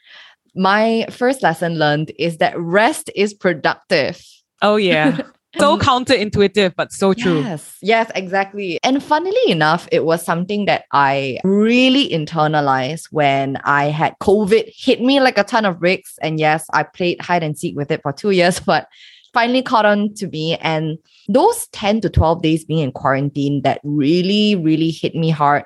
My 0.56 1.06
first 1.11 1.42
lesson 1.42 1.78
learned 1.78 2.11
is 2.18 2.38
that 2.38 2.59
rest 2.59 3.11
is 3.14 3.33
productive. 3.33 4.21
Oh, 4.61 4.75
yeah. 4.75 5.18
so 5.59 5.78
counterintuitive, 5.78 6.75
but 6.76 6.92
so 6.92 7.14
true. 7.14 7.42
Yes, 7.42 7.76
yes, 7.80 8.11
exactly. 8.16 8.80
And 8.83 9.00
funnily 9.00 9.49
enough, 9.50 9.88
it 9.92 10.04
was 10.04 10.25
something 10.25 10.64
that 10.64 10.87
I 10.92 11.38
really 11.44 12.09
internalized 12.09 13.06
when 13.12 13.56
I 13.59 13.87
had 13.87 14.14
COVID 14.21 14.64
hit 14.75 15.00
me 15.00 15.21
like 15.21 15.38
a 15.38 15.44
ton 15.44 15.64
of 15.64 15.78
bricks. 15.78 16.18
And 16.21 16.40
yes, 16.40 16.66
I 16.73 16.83
played 16.83 17.21
hide 17.21 17.44
and 17.44 17.56
seek 17.56 17.76
with 17.76 17.92
it 17.92 18.02
for 18.02 18.12
two 18.12 18.30
years, 18.30 18.59
but 18.66 18.88
finally 19.35 19.62
caught 19.62 19.85
on 19.85 20.14
to 20.14 20.29
me. 20.29 20.57
And 20.59 20.97
those 21.29 21.67
10 21.69 22.00
to 22.03 22.11
12 22.11 22.43
days 22.43 22.64
being 22.64 22.81
in 22.81 22.93
quarantine 22.93 23.62
that 23.62 23.81
really, 23.85 24.57
really 24.57 24.91
hit 24.91 25.14
me 25.14 25.31
hard. 25.31 25.64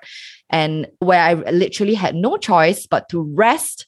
And 0.50 0.88
where 0.98 1.22
I 1.22 1.34
literally 1.34 1.94
had 1.94 2.16
no 2.16 2.36
choice 2.38 2.86
but 2.86 3.08
to 3.10 3.22
rest 3.22 3.86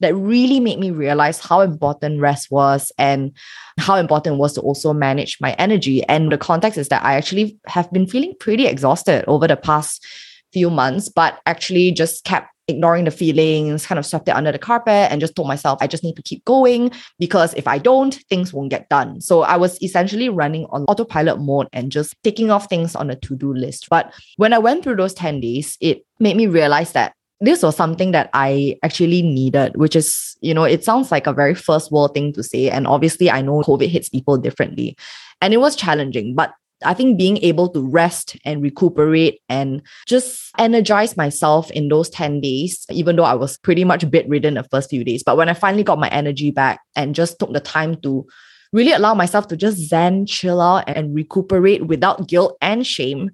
that 0.00 0.14
really 0.14 0.60
made 0.60 0.78
me 0.78 0.90
realize 0.90 1.38
how 1.40 1.60
important 1.60 2.20
rest 2.20 2.50
was 2.50 2.92
and 2.98 3.32
how 3.78 3.94
important 3.94 4.34
it 4.34 4.38
was 4.38 4.52
to 4.52 4.60
also 4.60 4.92
manage 4.92 5.38
my 5.40 5.52
energy. 5.54 6.02
And 6.04 6.30
the 6.30 6.38
context 6.38 6.76
is 6.76 6.88
that 6.88 7.04
I 7.04 7.14
actually 7.14 7.56
have 7.66 7.90
been 7.92 8.06
feeling 8.06 8.34
pretty 8.38 8.66
exhausted 8.66 9.24
over 9.26 9.46
the 9.46 9.56
past 9.56 10.04
few 10.52 10.70
months, 10.70 11.08
but 11.08 11.40
actually 11.46 11.92
just 11.92 12.24
kept 12.24 12.51
ignoring 12.72 13.04
the 13.04 13.10
feelings, 13.10 13.86
kind 13.86 13.98
of 13.98 14.06
swept 14.06 14.28
it 14.28 14.32
under 14.34 14.50
the 14.50 14.58
carpet 14.58 15.10
and 15.10 15.20
just 15.20 15.36
told 15.36 15.48
myself, 15.48 15.78
I 15.80 15.86
just 15.86 16.02
need 16.02 16.16
to 16.16 16.22
keep 16.22 16.44
going 16.44 16.90
because 17.18 17.54
if 17.54 17.68
I 17.68 17.78
don't, 17.78 18.14
things 18.28 18.52
won't 18.52 18.70
get 18.70 18.88
done. 18.88 19.20
So 19.20 19.42
I 19.42 19.56
was 19.56 19.80
essentially 19.82 20.28
running 20.28 20.66
on 20.70 20.84
autopilot 20.84 21.40
mode 21.40 21.68
and 21.72 21.92
just 21.92 22.14
taking 22.24 22.50
off 22.50 22.68
things 22.68 22.96
on 22.96 23.10
a 23.10 23.16
to 23.16 23.36
do 23.36 23.52
list. 23.52 23.88
But 23.88 24.12
when 24.36 24.52
I 24.52 24.58
went 24.58 24.82
through 24.82 24.96
those 24.96 25.14
10 25.14 25.40
days, 25.40 25.76
it 25.80 26.04
made 26.18 26.36
me 26.36 26.46
realize 26.46 26.92
that 26.92 27.14
this 27.40 27.62
was 27.62 27.74
something 27.76 28.12
that 28.12 28.30
I 28.32 28.78
actually 28.84 29.20
needed, 29.20 29.76
which 29.76 29.96
is, 29.96 30.36
you 30.40 30.54
know, 30.54 30.62
it 30.62 30.84
sounds 30.84 31.10
like 31.10 31.26
a 31.26 31.32
very 31.32 31.54
first 31.54 31.90
world 31.90 32.14
thing 32.14 32.32
to 32.34 32.42
say. 32.42 32.70
And 32.70 32.86
obviously, 32.86 33.30
I 33.30 33.42
know 33.42 33.62
COVID 33.62 33.88
hits 33.88 34.08
people 34.08 34.38
differently. 34.38 34.96
And 35.40 35.52
it 35.52 35.56
was 35.56 35.74
challenging, 35.74 36.36
but 36.36 36.52
I 36.84 36.94
think 36.94 37.18
being 37.18 37.38
able 37.38 37.68
to 37.70 37.86
rest 37.86 38.36
and 38.44 38.62
recuperate 38.62 39.40
and 39.48 39.82
just 40.06 40.50
energize 40.58 41.16
myself 41.16 41.70
in 41.70 41.88
those 41.88 42.10
10 42.10 42.40
days, 42.40 42.84
even 42.90 43.16
though 43.16 43.24
I 43.24 43.34
was 43.34 43.58
pretty 43.58 43.84
much 43.84 44.10
bedridden 44.10 44.54
the 44.54 44.64
first 44.64 44.90
few 44.90 45.04
days. 45.04 45.22
But 45.22 45.36
when 45.36 45.48
I 45.48 45.54
finally 45.54 45.82
got 45.82 45.98
my 45.98 46.08
energy 46.08 46.50
back 46.50 46.80
and 46.96 47.14
just 47.14 47.38
took 47.38 47.52
the 47.52 47.60
time 47.60 47.96
to 48.02 48.26
really 48.72 48.92
allow 48.92 49.14
myself 49.14 49.48
to 49.48 49.56
just 49.56 49.78
zen, 49.78 50.26
chill 50.26 50.60
out, 50.60 50.84
and 50.88 51.14
recuperate 51.14 51.86
without 51.86 52.26
guilt 52.26 52.56
and 52.60 52.86
shame, 52.86 53.30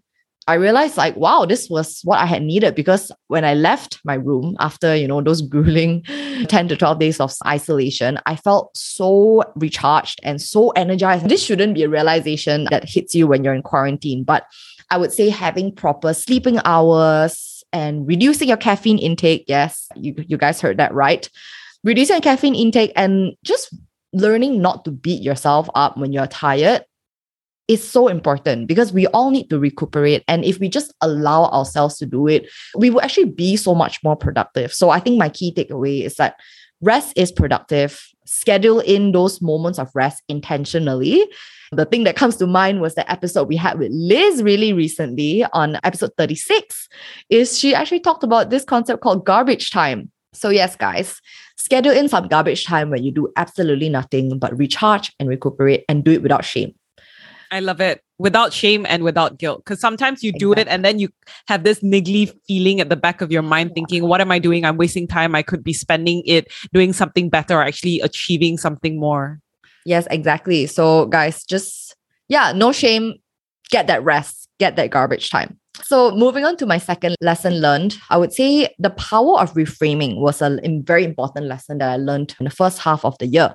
I 0.49 0.55
realized 0.55 0.97
like, 0.97 1.15
wow, 1.15 1.45
this 1.45 1.69
was 1.69 2.01
what 2.05 2.19
I 2.19 2.25
had 2.25 2.43
needed 2.43 2.75
because 2.75 3.13
when 3.27 3.45
I 3.45 3.53
left 3.53 4.01
my 4.03 4.15
room 4.15 4.57
after, 4.59 4.97
you 4.97 5.07
know, 5.07 5.21
those 5.21 5.43
grueling 5.49 6.03
10 6.49 6.69
to 6.69 6.77
12 6.77 6.99
days 6.99 7.21
of 7.21 7.35
isolation, 7.47 8.19
I 8.25 8.35
felt 8.35 8.75
so 8.75 9.45
recharged 9.57 10.21
and 10.23 10.41
so 10.41 10.71
energized. 10.71 11.29
This 11.29 11.45
shouldn't 11.45 11.75
be 11.75 11.83
a 11.83 11.89
realization 11.89 12.67
that 12.71 12.89
hits 12.89 13.15
you 13.15 13.27
when 13.27 13.45
you're 13.45 13.53
in 13.53 13.63
quarantine, 13.63 14.25
but 14.25 14.47
I 14.91 14.97
would 14.97 15.13
say 15.13 15.29
having 15.29 15.71
proper 15.71 16.15
sleeping 16.15 16.59
hours 16.65 17.63
and 17.75 18.09
reducing 18.09 18.49
your 18.49 18.57
caffeine 18.57 18.99
intake. 18.99 19.45
Yes, 19.49 19.87
you, 19.97 20.15
you 20.27 20.39
guys 20.39 20.63
heard 20.63 20.79
that 20.79 20.95
right. 20.95 21.29
Reducing 21.85 22.15
your 22.15 22.23
caffeine 22.23 22.55
intake 22.55 22.93
and 22.97 23.35
just 23.45 23.77
learning 24.15 24.63
not 24.63 24.87
to 24.87 24.91
beat 24.91 25.23
yourself 25.23 25.69
up 25.75 25.99
when 25.99 26.11
you're 26.11 26.27
tired 26.27 26.87
is 27.69 27.87
so 27.87 28.09
important 28.09 28.67
because 28.67 28.93
we 28.93 29.07
all 29.09 29.31
need 29.31 29.51
to 29.51 29.59
recuperate. 29.59 30.25
And 30.27 30.45
if 30.45 30.59
we 30.59 30.69
just 30.69 30.93
allow 31.03 31.45
ourselves 31.45 31.99
to 31.99 32.07
do 32.07 32.27
it, 32.27 32.49
we 32.75 32.91
will 32.91 33.03
actually 33.03 33.27
be 33.27 33.57
so 33.57 33.75
much 33.75 34.03
more 34.03 34.17
productive. 34.17 34.73
So 34.73 34.91
I 34.91 35.01
think 35.01 35.19
my 35.19 35.29
key 35.29 35.53
takeaway 35.53 36.05
is 36.05 36.15
that 36.15 36.37
rest 36.81 37.13
is 37.17 37.31
productive. 37.31 38.03
Schedule 38.25 38.81
in 38.81 39.13
those 39.13 39.43
moments 39.43 39.79
of 39.79 39.91
rest 39.95 40.23
intentionally. 40.29 41.27
The 41.73 41.85
thing 41.85 42.05
that 42.05 42.17
comes 42.17 42.37
to 42.37 42.47
mind 42.47 42.81
was 42.81 42.95
the 42.95 43.11
episode 43.11 43.49
we 43.49 43.57
had 43.57 43.79
with 43.79 43.93
Liz 43.93 44.43
really 44.43 44.73
recently 44.73 45.45
on 45.53 45.79
episode 45.85 46.13
36 46.17 46.89
is 47.29 47.59
she 47.59 47.75
actually 47.75 48.01
talked 48.01 48.25
about 48.25 48.49
this 48.49 48.65
concept 48.65 49.03
called 49.03 49.27
garbage 49.27 49.71
time. 49.71 50.11
So 50.33 50.49
yes, 50.49 50.77
guys, 50.77 51.21
schedule 51.57 51.93
in 51.93 52.09
some 52.09 52.29
garbage 52.29 52.65
time 52.65 52.89
where 52.89 53.01
you 53.01 53.11
do 53.11 53.29
absolutely 53.37 53.91
nothing 53.91 54.39
but 54.39 54.57
recharge 54.57 55.13
and 55.19 55.29
recuperate 55.29 55.85
and 55.89 56.05
do 56.05 56.13
it 56.13 56.23
without 56.23 56.45
shame. 56.45 56.75
I 57.51 57.61
love 57.61 57.81
it 57.81 58.03
without 58.19 58.53
shame 58.53 58.85
and 58.89 59.03
without 59.05 59.39
guilt. 59.39 59.65
Because 59.65 59.81
sometimes 59.81 60.23
you 60.23 60.33
do 60.33 60.53
it 60.53 60.69
and 60.69 60.85
then 60.85 60.99
you 60.99 61.09
have 61.47 61.65
this 61.65 61.81
niggly 61.81 62.33
feeling 62.47 62.81
at 62.81 62.89
the 62.89 62.97
back 62.97 63.21
of 63.21 63.31
your 63.31 63.43
mind 63.43 63.73
thinking, 63.75 64.07
what 64.07 64.21
am 64.21 64.31
I 64.31 64.39
doing? 64.39 64.65
I'm 64.65 64.77
wasting 64.77 65.07
time. 65.07 65.35
I 65.35 65.43
could 65.43 65.63
be 65.63 65.73
spending 65.73 66.23
it 66.27 66.53
doing 66.73 66.93
something 66.93 67.29
better 67.31 67.55
or 67.57 67.63
actually 67.63 68.01
achieving 68.01 68.59
something 68.59 68.99
more. 68.99 69.41
Yes, 69.85 70.07
exactly. 70.11 70.67
So, 70.67 71.07
guys, 71.07 71.45
just, 71.45 71.97
yeah, 72.29 72.53
no 72.53 72.73
shame. 72.73 73.15
Get 73.71 73.87
that 73.87 74.03
rest, 74.03 74.49
get 74.59 74.77
that 74.77 74.91
garbage 74.91 75.31
time. 75.31 75.59
So, 75.85 76.11
moving 76.11 76.45
on 76.45 76.57
to 76.57 76.67
my 76.67 76.79
second 76.79 77.17
lesson 77.21 77.61
learned, 77.61 77.97
I 78.11 78.17
would 78.17 78.33
say 78.33 78.75
the 78.79 78.91
power 78.91 79.39
of 79.39 79.55
reframing 79.55 80.19
was 80.19 80.43
a 80.43 80.59
very 80.85 81.05
important 81.05 81.47
lesson 81.47 81.79
that 81.79 81.91
I 81.91 81.97
learned 81.97 82.35
in 82.41 82.45
the 82.45 82.51
first 82.51 82.79
half 82.81 83.05
of 83.05 83.17
the 83.19 83.27
year. 83.27 83.55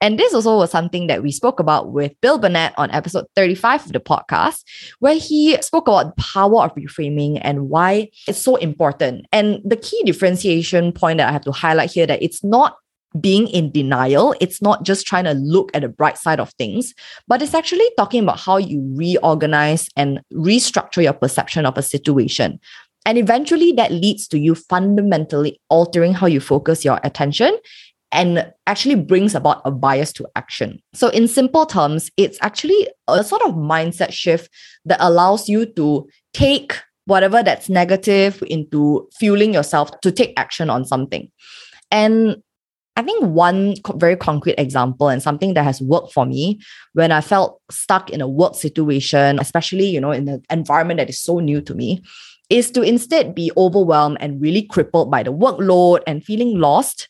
And 0.00 0.18
this 0.18 0.32
also 0.32 0.56
was 0.56 0.70
something 0.70 1.08
that 1.08 1.22
we 1.22 1.30
spoke 1.30 1.60
about 1.60 1.92
with 1.92 2.12
Bill 2.20 2.38
Burnett 2.38 2.72
on 2.78 2.90
episode 2.90 3.26
35 3.36 3.86
of 3.86 3.92
the 3.92 4.00
podcast, 4.00 4.64
where 4.98 5.16
he 5.16 5.60
spoke 5.60 5.88
about 5.88 6.16
the 6.16 6.22
power 6.22 6.64
of 6.64 6.74
reframing 6.74 7.38
and 7.42 7.68
why 7.68 8.08
it's 8.26 8.40
so 8.40 8.56
important. 8.56 9.26
And 9.32 9.60
the 9.64 9.76
key 9.76 10.02
differentiation 10.04 10.92
point 10.92 11.18
that 11.18 11.28
I 11.28 11.32
have 11.32 11.44
to 11.44 11.52
highlight 11.52 11.92
here 11.92 12.06
that 12.06 12.22
it's 12.22 12.42
not 12.42 12.76
being 13.20 13.48
in 13.48 13.72
denial. 13.72 14.34
It's 14.40 14.62
not 14.62 14.84
just 14.84 15.06
trying 15.06 15.24
to 15.24 15.32
look 15.32 15.70
at 15.74 15.82
the 15.82 15.88
bright 15.88 16.16
side 16.16 16.40
of 16.40 16.50
things, 16.52 16.94
but 17.26 17.42
it's 17.42 17.54
actually 17.54 17.90
talking 17.96 18.22
about 18.22 18.38
how 18.38 18.56
you 18.56 18.82
reorganize 18.94 19.88
and 19.96 20.20
restructure 20.32 21.02
your 21.02 21.12
perception 21.12 21.66
of 21.66 21.76
a 21.76 21.82
situation. 21.82 22.60
And 23.06 23.18
eventually 23.18 23.72
that 23.72 23.90
leads 23.92 24.28
to 24.28 24.38
you 24.38 24.54
fundamentally 24.54 25.60
altering 25.70 26.14
how 26.14 26.26
you 26.26 26.38
focus 26.38 26.84
your 26.84 27.00
attention 27.02 27.56
and 28.12 28.52
actually 28.66 28.96
brings 28.96 29.34
about 29.34 29.62
a 29.64 29.70
bias 29.70 30.12
to 30.14 30.26
action. 30.36 30.82
So, 30.94 31.08
in 31.08 31.28
simple 31.28 31.66
terms, 31.66 32.10
it's 32.16 32.38
actually 32.40 32.88
a 33.08 33.22
sort 33.22 33.42
of 33.42 33.54
mindset 33.54 34.12
shift 34.12 34.50
that 34.84 34.98
allows 35.00 35.48
you 35.48 35.66
to 35.66 36.08
take 36.32 36.80
whatever 37.06 37.42
that's 37.42 37.68
negative 37.68 38.42
into 38.46 39.08
fueling 39.18 39.54
yourself 39.54 40.00
to 40.00 40.12
take 40.12 40.32
action 40.36 40.70
on 40.70 40.84
something. 40.84 41.30
And 41.90 42.36
I 42.96 43.02
think 43.02 43.24
one 43.24 43.76
very 43.94 44.16
concrete 44.16 44.56
example 44.58 45.08
and 45.08 45.22
something 45.22 45.54
that 45.54 45.64
has 45.64 45.80
worked 45.80 46.12
for 46.12 46.26
me 46.26 46.60
when 46.92 47.12
I 47.12 47.20
felt 47.20 47.60
stuck 47.70 48.10
in 48.10 48.20
a 48.20 48.28
work 48.28 48.54
situation, 48.54 49.38
especially, 49.40 49.86
you 49.86 50.00
know, 50.00 50.10
in 50.10 50.28
an 50.28 50.42
environment 50.50 50.98
that 50.98 51.08
is 51.08 51.20
so 51.20 51.38
new 51.38 51.60
to 51.62 51.74
me, 51.74 52.02
is 52.50 52.70
to 52.72 52.82
instead 52.82 53.34
be 53.34 53.50
overwhelmed 53.56 54.18
and 54.20 54.40
really 54.40 54.62
crippled 54.62 55.10
by 55.10 55.22
the 55.22 55.32
workload 55.32 56.02
and 56.06 56.24
feeling 56.24 56.58
lost 56.58 57.08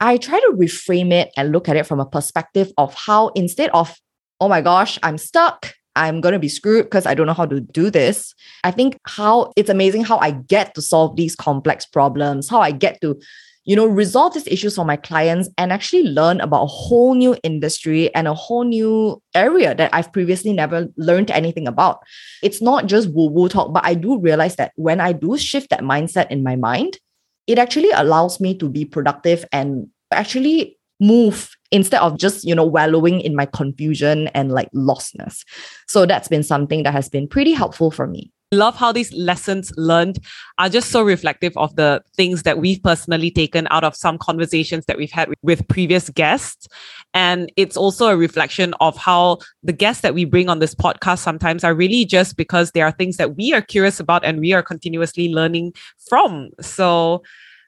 I 0.00 0.18
try 0.18 0.38
to 0.38 0.52
reframe 0.56 1.12
it 1.12 1.32
and 1.36 1.52
look 1.52 1.68
at 1.68 1.76
it 1.76 1.86
from 1.86 2.00
a 2.00 2.06
perspective 2.06 2.70
of 2.76 2.94
how 2.94 3.28
instead 3.28 3.70
of, 3.70 3.94
oh 4.40 4.48
my 4.48 4.60
gosh, 4.60 4.98
I'm 5.02 5.16
stuck, 5.18 5.72
I'm 5.96 6.20
going 6.20 6.34
to 6.34 6.38
be 6.38 6.48
screwed 6.48 6.84
because 6.84 7.06
I 7.06 7.14
don't 7.14 7.26
know 7.26 7.32
how 7.32 7.46
to 7.46 7.60
do 7.60 7.90
this. 7.90 8.34
I 8.62 8.70
think 8.70 8.98
how 9.06 9.52
it's 9.56 9.70
amazing 9.70 10.04
how 10.04 10.18
I 10.18 10.32
get 10.32 10.74
to 10.74 10.82
solve 10.82 11.16
these 11.16 11.34
complex 11.34 11.86
problems, 11.86 12.48
how 12.50 12.60
I 12.60 12.70
get 12.70 13.00
to, 13.00 13.18
you 13.64 13.74
know, 13.74 13.86
resolve 13.86 14.34
these 14.34 14.46
issues 14.46 14.76
for 14.76 14.84
my 14.84 14.96
clients 14.96 15.48
and 15.56 15.72
actually 15.72 16.02
learn 16.02 16.42
about 16.42 16.64
a 16.64 16.66
whole 16.66 17.14
new 17.14 17.34
industry 17.42 18.14
and 18.14 18.28
a 18.28 18.34
whole 18.34 18.64
new 18.64 19.20
area 19.34 19.74
that 19.74 19.94
I've 19.94 20.12
previously 20.12 20.52
never 20.52 20.88
learned 20.98 21.30
anything 21.30 21.66
about. 21.66 22.00
It's 22.42 22.60
not 22.60 22.86
just 22.86 23.08
woo 23.08 23.30
woo 23.30 23.48
talk, 23.48 23.72
but 23.72 23.84
I 23.84 23.94
do 23.94 24.20
realize 24.20 24.56
that 24.56 24.72
when 24.76 25.00
I 25.00 25.12
do 25.12 25.38
shift 25.38 25.70
that 25.70 25.80
mindset 25.80 26.30
in 26.30 26.42
my 26.42 26.56
mind, 26.56 26.98
it 27.46 27.58
actually 27.58 27.90
allows 27.90 28.40
me 28.40 28.56
to 28.58 28.68
be 28.68 28.84
productive 28.84 29.44
and 29.52 29.88
actually 30.12 30.78
move 31.00 31.50
instead 31.70 32.00
of 32.00 32.18
just 32.18 32.44
you 32.44 32.54
know 32.54 32.64
wallowing 32.64 33.20
in 33.20 33.34
my 33.34 33.46
confusion 33.46 34.28
and 34.28 34.52
like 34.52 34.70
lostness. 34.72 35.44
So 35.86 36.06
that's 36.06 36.28
been 36.28 36.42
something 36.42 36.82
that 36.84 36.92
has 36.92 37.08
been 37.08 37.28
pretty 37.28 37.52
helpful 37.52 37.90
for 37.90 38.06
me 38.06 38.32
love 38.52 38.76
how 38.76 38.92
these 38.92 39.12
lessons 39.12 39.72
learned 39.76 40.18
are 40.58 40.68
just 40.68 40.90
so 40.90 41.02
reflective 41.02 41.56
of 41.56 41.74
the 41.76 42.02
things 42.16 42.44
that 42.44 42.58
we've 42.58 42.82
personally 42.82 43.30
taken 43.30 43.66
out 43.70 43.84
of 43.84 43.96
some 43.96 44.18
conversations 44.18 44.84
that 44.86 44.96
we've 44.96 45.10
had 45.10 45.32
with 45.42 45.66
previous 45.68 46.08
guests. 46.10 46.68
And 47.12 47.50
it's 47.56 47.76
also 47.76 48.08
a 48.08 48.16
reflection 48.16 48.74
of 48.80 48.96
how 48.96 49.38
the 49.62 49.72
guests 49.72 50.02
that 50.02 50.14
we 50.14 50.24
bring 50.24 50.48
on 50.48 50.60
this 50.60 50.74
podcast 50.74 51.18
sometimes 51.18 51.64
are 51.64 51.74
really 51.74 52.04
just 52.04 52.36
because 52.36 52.70
there 52.72 52.86
are 52.86 52.92
things 52.92 53.16
that 53.16 53.36
we 53.36 53.52
are 53.52 53.62
curious 53.62 53.98
about 53.98 54.24
and 54.24 54.40
we 54.40 54.52
are 54.52 54.62
continuously 54.62 55.28
learning 55.28 55.72
from. 56.08 56.50
So 56.60 57.22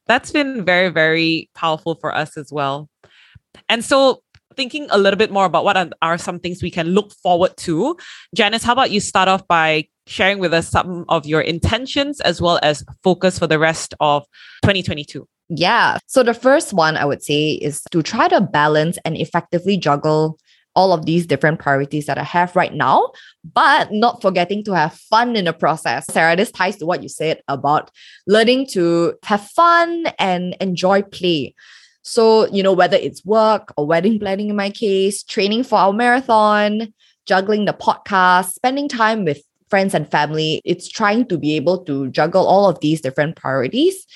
that's 0.06 0.30
been 0.30 0.64
very, 0.64 0.88
very 0.88 1.50
powerful 1.54 1.96
for 1.96 2.14
us 2.14 2.36
as 2.36 2.52
well. 2.52 2.88
And 3.68 3.84
so, 3.84 4.22
thinking 4.56 4.88
a 4.90 4.98
little 4.98 5.18
bit 5.18 5.30
more 5.30 5.44
about 5.44 5.64
what 5.64 5.92
are, 6.02 6.18
some 6.18 6.40
things 6.40 6.62
we 6.62 6.70
can 6.70 6.88
look 6.88 7.12
forward 7.22 7.56
to, 7.58 7.96
Janice, 8.34 8.64
how 8.64 8.72
about 8.72 8.90
you 8.90 8.98
start 8.98 9.28
off 9.28 9.46
by 9.46 9.86
sharing 10.08 10.38
with 10.38 10.52
us 10.52 10.68
some 10.68 11.04
of 11.08 11.26
your 11.26 11.40
intentions 11.40 12.20
as 12.22 12.40
well 12.40 12.58
as 12.62 12.84
focus 13.02 13.38
for 13.38 13.46
the 13.46 13.58
rest 13.58 13.94
of 14.00 14.24
2022? 14.62 15.28
Yeah. 15.50 15.98
So, 16.06 16.22
the 16.22 16.34
first 16.34 16.72
one 16.72 16.96
I 16.96 17.04
would 17.04 17.22
say 17.22 17.52
is 17.52 17.82
to 17.90 18.02
try 18.02 18.28
to 18.28 18.40
balance 18.40 18.98
and 19.04 19.16
effectively 19.16 19.76
juggle 19.76 20.38
all 20.78 20.92
of 20.92 21.06
these 21.06 21.26
different 21.26 21.58
priorities 21.58 22.06
that 22.06 22.18
I 22.18 22.22
have 22.22 22.54
right 22.54 22.72
now, 22.72 23.10
but 23.52 23.90
not 23.90 24.22
forgetting 24.22 24.62
to 24.64 24.72
have 24.74 24.94
fun 24.94 25.34
in 25.34 25.46
the 25.46 25.52
process. 25.52 26.06
Sarah, 26.10 26.36
this 26.36 26.52
ties 26.52 26.76
to 26.76 26.86
what 26.86 27.02
you 27.02 27.08
said 27.08 27.40
about 27.48 27.90
learning 28.28 28.68
to 28.68 29.14
have 29.24 29.44
fun 29.50 30.06
and 30.18 30.54
enjoy 30.60 31.02
play. 31.02 31.54
So, 32.02 32.46
you 32.52 32.62
know, 32.62 32.72
whether 32.72 32.96
it's 32.96 33.24
work 33.24 33.72
or 33.76 33.86
wedding 33.86 34.20
planning 34.20 34.50
in 34.50 34.56
my 34.56 34.70
case, 34.70 35.22
training 35.22 35.64
for 35.64 35.78
our 35.78 35.92
marathon, 35.92 36.94
juggling 37.26 37.64
the 37.64 37.72
podcast, 37.72 38.52
spending 38.52 38.88
time 38.88 39.24
with 39.24 39.42
friends 39.70 39.94
and 39.94 40.10
family, 40.10 40.60
it's 40.64 40.88
trying 40.88 41.26
to 41.26 41.38
be 41.38 41.54
able 41.56 41.84
to 41.84 42.08
juggle 42.10 42.46
all 42.46 42.68
of 42.68 42.80
these 42.80 43.00
different 43.00 43.36
priorities 43.36 44.06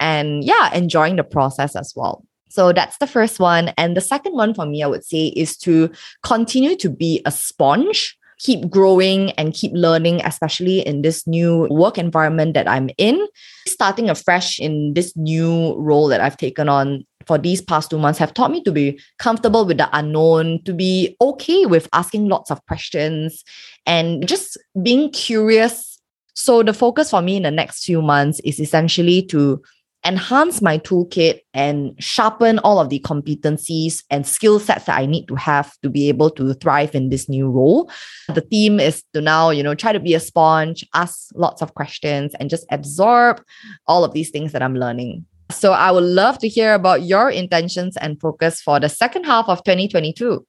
and 0.00 0.44
yeah, 0.44 0.72
enjoying 0.74 1.16
the 1.16 1.24
process 1.24 1.76
as 1.76 1.92
well. 1.94 2.24
So 2.48 2.72
that's 2.72 2.98
the 2.98 3.06
first 3.06 3.40
one. 3.40 3.68
And 3.78 3.96
the 3.96 4.02
second 4.02 4.34
one 4.34 4.52
for 4.52 4.66
me, 4.66 4.82
I 4.82 4.86
would 4.86 5.04
say, 5.04 5.28
is 5.28 5.56
to 5.58 5.90
continue 6.22 6.76
to 6.76 6.90
be 6.90 7.22
a 7.24 7.30
sponge, 7.30 8.16
keep 8.42 8.68
growing 8.68 9.30
and 9.32 9.54
keep 9.54 9.72
learning, 9.74 10.20
especially 10.24 10.80
in 10.80 11.02
this 11.02 11.26
new 11.26 11.68
work 11.70 11.96
environment 11.96 12.54
that 12.54 12.68
I'm 12.68 12.90
in. 12.98 13.24
Starting 13.68 14.10
afresh 14.10 14.58
in 14.58 14.94
this 14.94 15.16
new 15.16 15.74
role 15.76 16.08
that 16.08 16.20
I've 16.20 16.36
taken 16.36 16.68
on 16.68 17.06
for 17.26 17.38
these 17.38 17.62
past 17.62 17.90
two 17.90 17.98
months 17.98 18.18
have 18.18 18.34
taught 18.34 18.50
me 18.50 18.62
to 18.64 18.72
be 18.72 19.00
comfortable 19.18 19.64
with 19.64 19.78
the 19.78 19.88
unknown, 19.96 20.62
to 20.64 20.72
be 20.72 21.16
okay 21.20 21.66
with 21.66 21.88
asking 21.92 22.28
lots 22.28 22.50
of 22.50 22.64
questions 22.66 23.44
and 23.86 24.26
just 24.26 24.58
being 24.82 25.10
curious. 25.10 26.00
So 26.34 26.62
the 26.62 26.74
focus 26.74 27.10
for 27.10 27.22
me 27.22 27.36
in 27.36 27.44
the 27.44 27.50
next 27.50 27.84
few 27.84 28.02
months 28.02 28.40
is 28.40 28.58
essentially 28.58 29.22
to 29.26 29.62
enhance 30.04 30.60
my 30.60 30.78
toolkit 30.78 31.40
and 31.54 31.94
sharpen 32.02 32.58
all 32.60 32.78
of 32.78 32.88
the 32.88 33.00
competencies 33.00 34.02
and 34.10 34.26
skill 34.26 34.58
sets 34.58 34.86
that 34.86 34.98
I 34.98 35.06
need 35.06 35.26
to 35.28 35.34
have 35.36 35.76
to 35.82 35.90
be 35.90 36.08
able 36.08 36.30
to 36.30 36.54
thrive 36.54 36.94
in 36.94 37.08
this 37.08 37.28
new 37.28 37.48
role. 37.48 37.90
The 38.28 38.40
theme 38.40 38.80
is 38.80 39.04
to 39.14 39.20
now, 39.20 39.50
you 39.50 39.62
know, 39.62 39.74
try 39.74 39.92
to 39.92 40.00
be 40.00 40.14
a 40.14 40.20
sponge, 40.20 40.84
ask 40.94 41.28
lots 41.34 41.62
of 41.62 41.74
questions, 41.74 42.34
and 42.40 42.50
just 42.50 42.66
absorb 42.70 43.42
all 43.86 44.04
of 44.04 44.12
these 44.12 44.30
things 44.30 44.52
that 44.52 44.62
I'm 44.62 44.74
learning. 44.74 45.24
So 45.50 45.72
I 45.72 45.90
would 45.90 46.04
love 46.04 46.38
to 46.38 46.48
hear 46.48 46.74
about 46.74 47.02
your 47.02 47.30
intentions 47.30 47.96
and 47.98 48.20
focus 48.20 48.60
for 48.60 48.80
the 48.80 48.88
second 48.88 49.24
half 49.24 49.48
of 49.48 49.62
2022. 49.64 50.44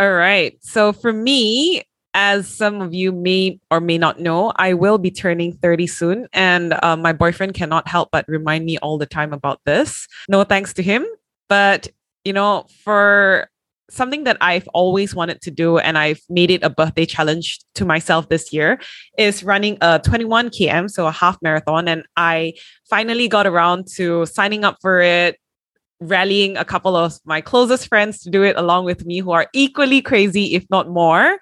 All 0.00 0.12
right. 0.12 0.56
So 0.60 0.92
for 0.92 1.12
me, 1.12 1.82
as 2.20 2.48
some 2.48 2.80
of 2.80 2.92
you 2.92 3.12
may 3.12 3.60
or 3.70 3.80
may 3.80 3.96
not 3.96 4.18
know, 4.18 4.52
I 4.56 4.74
will 4.74 4.98
be 4.98 5.08
turning 5.08 5.52
30 5.52 5.86
soon. 5.86 6.26
And 6.32 6.74
uh, 6.82 6.96
my 6.96 7.12
boyfriend 7.12 7.54
cannot 7.54 7.86
help 7.86 8.08
but 8.10 8.24
remind 8.26 8.64
me 8.64 8.76
all 8.78 8.98
the 8.98 9.06
time 9.06 9.32
about 9.32 9.60
this. 9.64 10.08
No 10.28 10.42
thanks 10.42 10.72
to 10.74 10.82
him. 10.82 11.06
But, 11.48 11.86
you 12.24 12.32
know, 12.32 12.66
for 12.82 13.48
something 13.88 14.24
that 14.24 14.36
I've 14.40 14.66
always 14.74 15.14
wanted 15.14 15.40
to 15.42 15.52
do 15.52 15.78
and 15.78 15.96
I've 15.96 16.20
made 16.28 16.50
it 16.50 16.64
a 16.64 16.70
birthday 16.70 17.06
challenge 17.06 17.60
to 17.76 17.84
myself 17.84 18.28
this 18.28 18.52
year 18.52 18.80
is 19.16 19.44
running 19.44 19.78
a 19.80 20.00
21 20.00 20.50
km, 20.50 20.90
so 20.90 21.06
a 21.06 21.12
half 21.12 21.38
marathon. 21.40 21.86
And 21.86 22.02
I 22.16 22.54
finally 22.90 23.28
got 23.28 23.46
around 23.46 23.86
to 23.94 24.26
signing 24.26 24.64
up 24.64 24.78
for 24.82 25.00
it, 25.00 25.38
rallying 26.00 26.56
a 26.56 26.64
couple 26.64 26.96
of 26.96 27.18
my 27.24 27.40
closest 27.40 27.88
friends 27.88 28.20
to 28.20 28.30
do 28.30 28.42
it 28.42 28.56
along 28.56 28.84
with 28.84 29.04
me 29.04 29.18
who 29.18 29.32
are 29.32 29.48
equally 29.52 30.00
crazy, 30.00 30.54
if 30.54 30.64
not 30.70 30.88
more. 30.88 31.38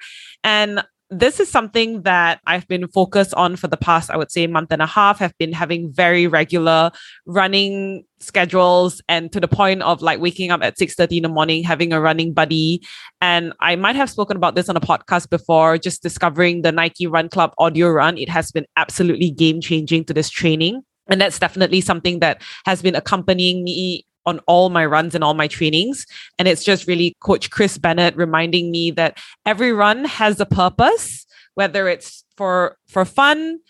And 0.46 0.82
this 1.10 1.38
is 1.38 1.48
something 1.48 2.02
that 2.02 2.40
I've 2.46 2.66
been 2.66 2.88
focused 2.88 3.34
on 3.34 3.56
for 3.56 3.68
the 3.68 3.76
past, 3.76 4.10
I 4.10 4.16
would 4.16 4.32
say, 4.32 4.46
month 4.46 4.72
and 4.72 4.80
a 4.80 4.86
half. 4.86 5.18
Have 5.18 5.36
been 5.38 5.52
having 5.52 5.92
very 5.92 6.26
regular 6.26 6.90
running 7.26 8.04
schedules, 8.18 9.00
and 9.08 9.30
to 9.32 9.40
the 9.40 9.48
point 9.48 9.82
of 9.82 10.02
like 10.02 10.20
waking 10.20 10.50
up 10.50 10.62
at 10.62 10.78
six 10.78 10.94
thirty 10.94 11.18
in 11.18 11.22
the 11.22 11.28
morning, 11.28 11.62
having 11.62 11.92
a 11.92 12.00
running 12.00 12.32
buddy. 12.32 12.82
And 13.20 13.52
I 13.60 13.76
might 13.76 13.96
have 13.96 14.10
spoken 14.10 14.36
about 14.36 14.54
this 14.54 14.68
on 14.68 14.76
a 14.76 14.80
podcast 14.80 15.30
before. 15.30 15.78
Just 15.78 16.02
discovering 16.02 16.62
the 16.62 16.72
Nike 16.72 17.06
Run 17.06 17.28
Club 17.28 17.52
audio 17.58 17.88
run, 17.88 18.16
it 18.18 18.28
has 18.28 18.50
been 18.50 18.66
absolutely 18.76 19.30
game 19.30 19.60
changing 19.60 20.04
to 20.06 20.14
this 20.14 20.30
training. 20.30 20.82
And 21.08 21.20
that's 21.20 21.38
definitely 21.38 21.82
something 21.82 22.18
that 22.18 22.42
has 22.64 22.82
been 22.82 22.96
accompanying 22.96 23.62
me 23.62 24.06
on 24.26 24.40
all 24.46 24.68
my 24.68 24.84
runs 24.84 25.14
and 25.14 25.24
all 25.24 25.34
my 25.34 25.48
trainings. 25.48 26.06
And 26.38 26.48
it's 26.48 26.64
just 26.64 26.86
really 26.86 27.14
Coach 27.20 27.50
Chris 27.50 27.78
Bennett 27.78 28.16
reminding 28.16 28.70
me 28.70 28.90
that 28.92 29.18
every 29.46 29.72
run 29.72 30.04
has 30.04 30.40
a 30.40 30.46
purpose, 30.46 31.26
whether 31.54 31.88
it's 31.88 32.24
for 32.36 32.76
for 32.88 33.04
fun, 33.04 33.60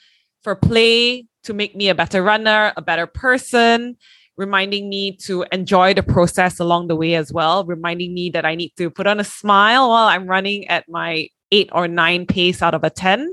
for 0.42 0.56
play, 0.56 1.26
to 1.44 1.54
make 1.54 1.76
me 1.76 1.88
a 1.88 1.94
better 1.94 2.22
runner, 2.22 2.72
a 2.76 2.82
better 2.82 3.06
person, 3.06 3.96
reminding 4.36 4.88
me 4.88 5.16
to 5.16 5.44
enjoy 5.52 5.94
the 5.94 6.02
process 6.02 6.58
along 6.58 6.88
the 6.88 6.96
way 6.96 7.14
as 7.14 7.32
well, 7.32 7.64
reminding 7.64 8.12
me 8.12 8.30
that 8.30 8.44
I 8.44 8.54
need 8.54 8.72
to 8.76 8.90
put 8.90 9.06
on 9.06 9.20
a 9.20 9.24
smile 9.24 9.88
while 9.88 10.08
I'm 10.08 10.26
running 10.26 10.66
at 10.68 10.88
my 10.88 11.28
eight 11.52 11.70
or 11.72 11.86
nine 11.86 12.26
pace 12.26 12.62
out 12.62 12.74
of 12.74 12.82
a 12.82 12.90
10 12.90 13.32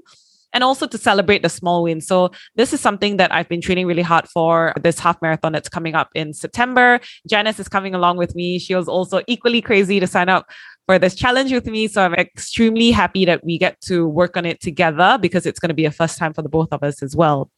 and 0.54 0.64
also 0.64 0.88
to 0.88 0.98
celebrate 0.98 1.42
the 1.42 1.50
small 1.50 1.84
wins. 1.84 2.08
So 2.08 2.32
this 2.56 2.74
is 2.74 2.80
something 2.80 3.18
that 3.18 3.34
I've 3.34 3.50
been 3.50 3.62
training 3.62 3.88
really 3.88 4.02
hard 4.02 4.28
for 4.28 4.74
this 4.82 5.00
half 5.00 5.22
marathon 5.22 5.54
that's 5.54 5.70
coming 5.70 5.96
up 5.96 6.10
in 6.16 6.34
September. 6.34 7.00
Janice 7.28 7.60
is 7.60 7.68
coming 7.68 7.96
along 7.96 8.18
with 8.18 8.36
me. 8.36 8.60
She 8.60 8.76
was 8.76 8.88
also 8.88 9.22
equally 9.28 9.62
crazy 9.62 10.00
to 10.00 10.08
sign 10.08 10.30
up 10.30 10.50
for 10.86 11.00
this 11.00 11.16
challenge 11.16 11.52
with 11.52 11.66
me. 11.66 11.88
So 11.88 12.04
I'm 12.04 12.14
extremely 12.14 12.92
happy 12.92 13.26
that 13.26 13.44
we 13.44 13.58
get 13.58 13.80
to 13.82 14.08
work 14.08 14.38
on 14.38 14.46
it 14.46 14.62
together 14.62 15.18
because 15.20 15.46
it's 15.46 15.60
going 15.60 15.70
to 15.70 15.76
be 15.76 15.86
a 15.86 15.92
first 15.92 16.18
time 16.18 16.34
for 16.34 16.42
the 16.42 16.50
both 16.50 16.70
of 16.72 16.84
us 16.84 17.02
as 17.02 17.16
well. 17.16 17.50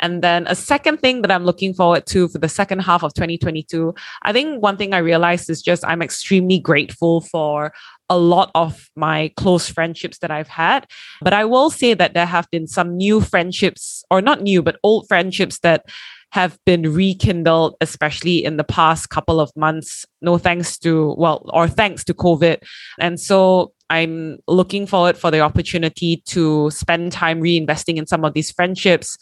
And 0.00 0.22
then 0.22 0.46
a 0.48 0.54
second 0.54 1.00
thing 1.00 1.22
that 1.22 1.30
I'm 1.30 1.44
looking 1.44 1.74
forward 1.74 2.06
to 2.06 2.28
for 2.28 2.38
the 2.38 2.48
second 2.48 2.80
half 2.80 3.04
of 3.04 3.14
2022, 3.14 3.94
I 4.22 4.32
think 4.32 4.60
one 4.60 4.76
thing 4.76 4.94
I 4.94 4.98
realized 4.98 5.48
is 5.48 5.62
just 5.62 5.84
I'm 5.84 6.02
extremely 6.02 6.58
grateful 6.58 7.20
for 7.20 7.72
a 8.12 8.18
lot 8.18 8.50
of 8.54 8.90
my 8.94 9.32
close 9.38 9.70
friendships 9.70 10.18
that 10.18 10.30
I've 10.30 10.48
had. 10.48 10.86
But 11.22 11.32
I 11.32 11.46
will 11.46 11.70
say 11.70 11.94
that 11.94 12.12
there 12.12 12.26
have 12.26 12.46
been 12.50 12.66
some 12.66 12.94
new 12.94 13.22
friendships, 13.22 14.04
or 14.10 14.20
not 14.20 14.42
new, 14.42 14.62
but 14.62 14.78
old 14.82 15.08
friendships 15.08 15.60
that 15.60 15.86
have 16.32 16.58
been 16.66 16.92
rekindled, 16.92 17.74
especially 17.80 18.44
in 18.44 18.58
the 18.58 18.64
past 18.64 19.08
couple 19.08 19.40
of 19.40 19.50
months. 19.56 20.04
No 20.20 20.36
thanks 20.36 20.78
to, 20.80 21.14
well, 21.16 21.48
or 21.54 21.68
thanks 21.68 22.04
to 22.04 22.14
COVID. 22.14 22.58
And 23.00 23.18
so 23.18 23.72
I'm 23.88 24.38
looking 24.46 24.86
forward 24.86 25.16
for 25.16 25.30
the 25.30 25.40
opportunity 25.40 26.22
to 26.26 26.70
spend 26.70 27.12
time 27.12 27.40
reinvesting 27.40 27.96
in 27.96 28.06
some 28.06 28.24
of 28.26 28.34
these 28.34 28.50
friendships 28.50 29.16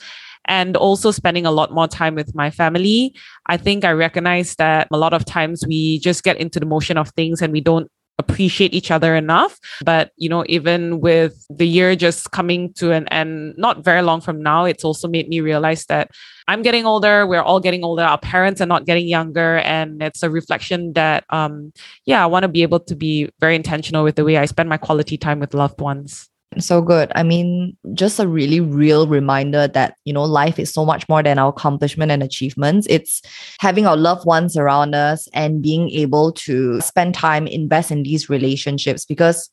and 0.46 0.76
also 0.76 1.12
spending 1.12 1.46
a 1.46 1.50
lot 1.52 1.72
more 1.72 1.86
time 1.86 2.16
with 2.16 2.34
my 2.34 2.50
family. 2.50 3.14
I 3.46 3.56
think 3.56 3.84
I 3.84 3.92
recognize 3.92 4.56
that 4.56 4.88
a 4.90 4.98
lot 4.98 5.12
of 5.12 5.24
times 5.24 5.64
we 5.66 6.00
just 6.00 6.24
get 6.24 6.38
into 6.38 6.58
the 6.58 6.66
motion 6.66 6.96
of 6.96 7.10
things 7.10 7.42
and 7.42 7.52
we 7.52 7.60
don't 7.60 7.88
appreciate 8.20 8.72
each 8.72 8.90
other 8.90 9.16
enough. 9.16 9.58
But, 9.84 10.12
you 10.16 10.28
know, 10.28 10.44
even 10.46 11.00
with 11.00 11.34
the 11.50 11.66
year 11.66 11.96
just 11.96 12.30
coming 12.30 12.72
to 12.74 12.92
an 12.92 13.08
end, 13.08 13.54
not 13.58 13.84
very 13.84 14.02
long 14.02 14.20
from 14.20 14.42
now, 14.42 14.64
it's 14.64 14.84
also 14.84 15.08
made 15.08 15.28
me 15.28 15.40
realize 15.40 15.86
that 15.86 16.10
I'm 16.46 16.62
getting 16.62 16.86
older. 16.86 17.26
We're 17.26 17.42
all 17.42 17.60
getting 17.60 17.84
older. 17.84 18.02
Our 18.02 18.18
parents 18.18 18.60
are 18.60 18.66
not 18.66 18.86
getting 18.86 19.06
younger. 19.06 19.58
And 19.58 20.02
it's 20.02 20.22
a 20.22 20.30
reflection 20.30 20.92
that, 20.94 21.24
um, 21.30 21.72
yeah, 22.06 22.22
I 22.22 22.26
want 22.26 22.44
to 22.44 22.48
be 22.48 22.62
able 22.62 22.80
to 22.80 22.94
be 22.94 23.28
very 23.40 23.56
intentional 23.56 24.04
with 24.04 24.16
the 24.16 24.24
way 24.24 24.36
I 24.36 24.46
spend 24.46 24.68
my 24.68 24.78
quality 24.78 25.18
time 25.18 25.40
with 25.40 25.54
loved 25.54 25.80
ones 25.80 26.29
so 26.58 26.82
good. 26.82 27.12
I 27.14 27.22
mean, 27.22 27.76
just 27.94 28.18
a 28.18 28.26
really 28.26 28.60
real 28.60 29.06
reminder 29.06 29.68
that, 29.68 29.94
you 30.04 30.12
know, 30.12 30.24
life 30.24 30.58
is 30.58 30.72
so 30.72 30.84
much 30.84 31.08
more 31.08 31.22
than 31.22 31.38
our 31.38 31.50
accomplishment 31.50 32.10
and 32.10 32.22
achievements. 32.22 32.86
It's 32.90 33.22
having 33.60 33.86
our 33.86 33.96
loved 33.96 34.26
ones 34.26 34.56
around 34.56 34.94
us 34.94 35.28
and 35.32 35.62
being 35.62 35.90
able 35.90 36.32
to 36.32 36.80
spend 36.80 37.14
time, 37.14 37.46
invest 37.46 37.92
in 37.92 38.02
these 38.02 38.28
relationships 38.28 39.04
because 39.04 39.48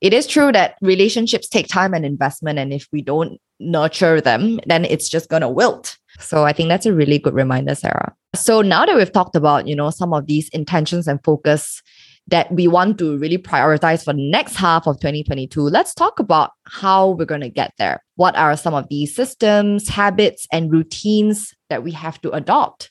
it 0.00 0.14
is 0.14 0.26
true 0.26 0.52
that 0.52 0.76
relationships 0.80 1.48
take 1.48 1.66
time 1.66 1.92
and 1.92 2.06
investment. 2.06 2.58
And 2.58 2.72
if 2.72 2.86
we 2.92 3.02
don't 3.02 3.38
nurture 3.60 4.20
them, 4.20 4.60
then 4.66 4.84
it's 4.84 5.08
just 5.08 5.28
going 5.28 5.42
to 5.42 5.48
wilt. 5.48 5.96
So 6.20 6.44
I 6.44 6.52
think 6.52 6.68
that's 6.68 6.86
a 6.86 6.94
really 6.94 7.18
good 7.18 7.34
reminder, 7.34 7.74
Sarah. 7.74 8.14
So 8.34 8.62
now 8.62 8.86
that 8.86 8.96
we've 8.96 9.12
talked 9.12 9.36
about, 9.36 9.66
you 9.66 9.74
know, 9.74 9.90
some 9.90 10.14
of 10.14 10.26
these 10.26 10.48
intentions 10.50 11.08
and 11.08 11.22
focus 11.24 11.82
that 12.28 12.52
we 12.52 12.68
want 12.68 12.98
to 12.98 13.16
really 13.16 13.38
prioritize 13.38 14.04
for 14.04 14.12
the 14.12 14.30
next 14.30 14.54
half 14.54 14.86
of 14.86 14.96
2022, 15.00 15.62
let's 15.62 15.94
talk 15.94 16.18
about 16.18 16.52
how 16.66 17.10
we're 17.10 17.24
going 17.24 17.40
to 17.40 17.48
get 17.48 17.72
there. 17.78 18.04
What 18.16 18.36
are 18.36 18.56
some 18.56 18.74
of 18.74 18.86
these 18.88 19.14
systems, 19.14 19.88
habits, 19.88 20.46
and 20.52 20.70
routines 20.70 21.54
that 21.70 21.82
we 21.82 21.90
have 21.92 22.20
to 22.20 22.30
adopt? 22.30 22.90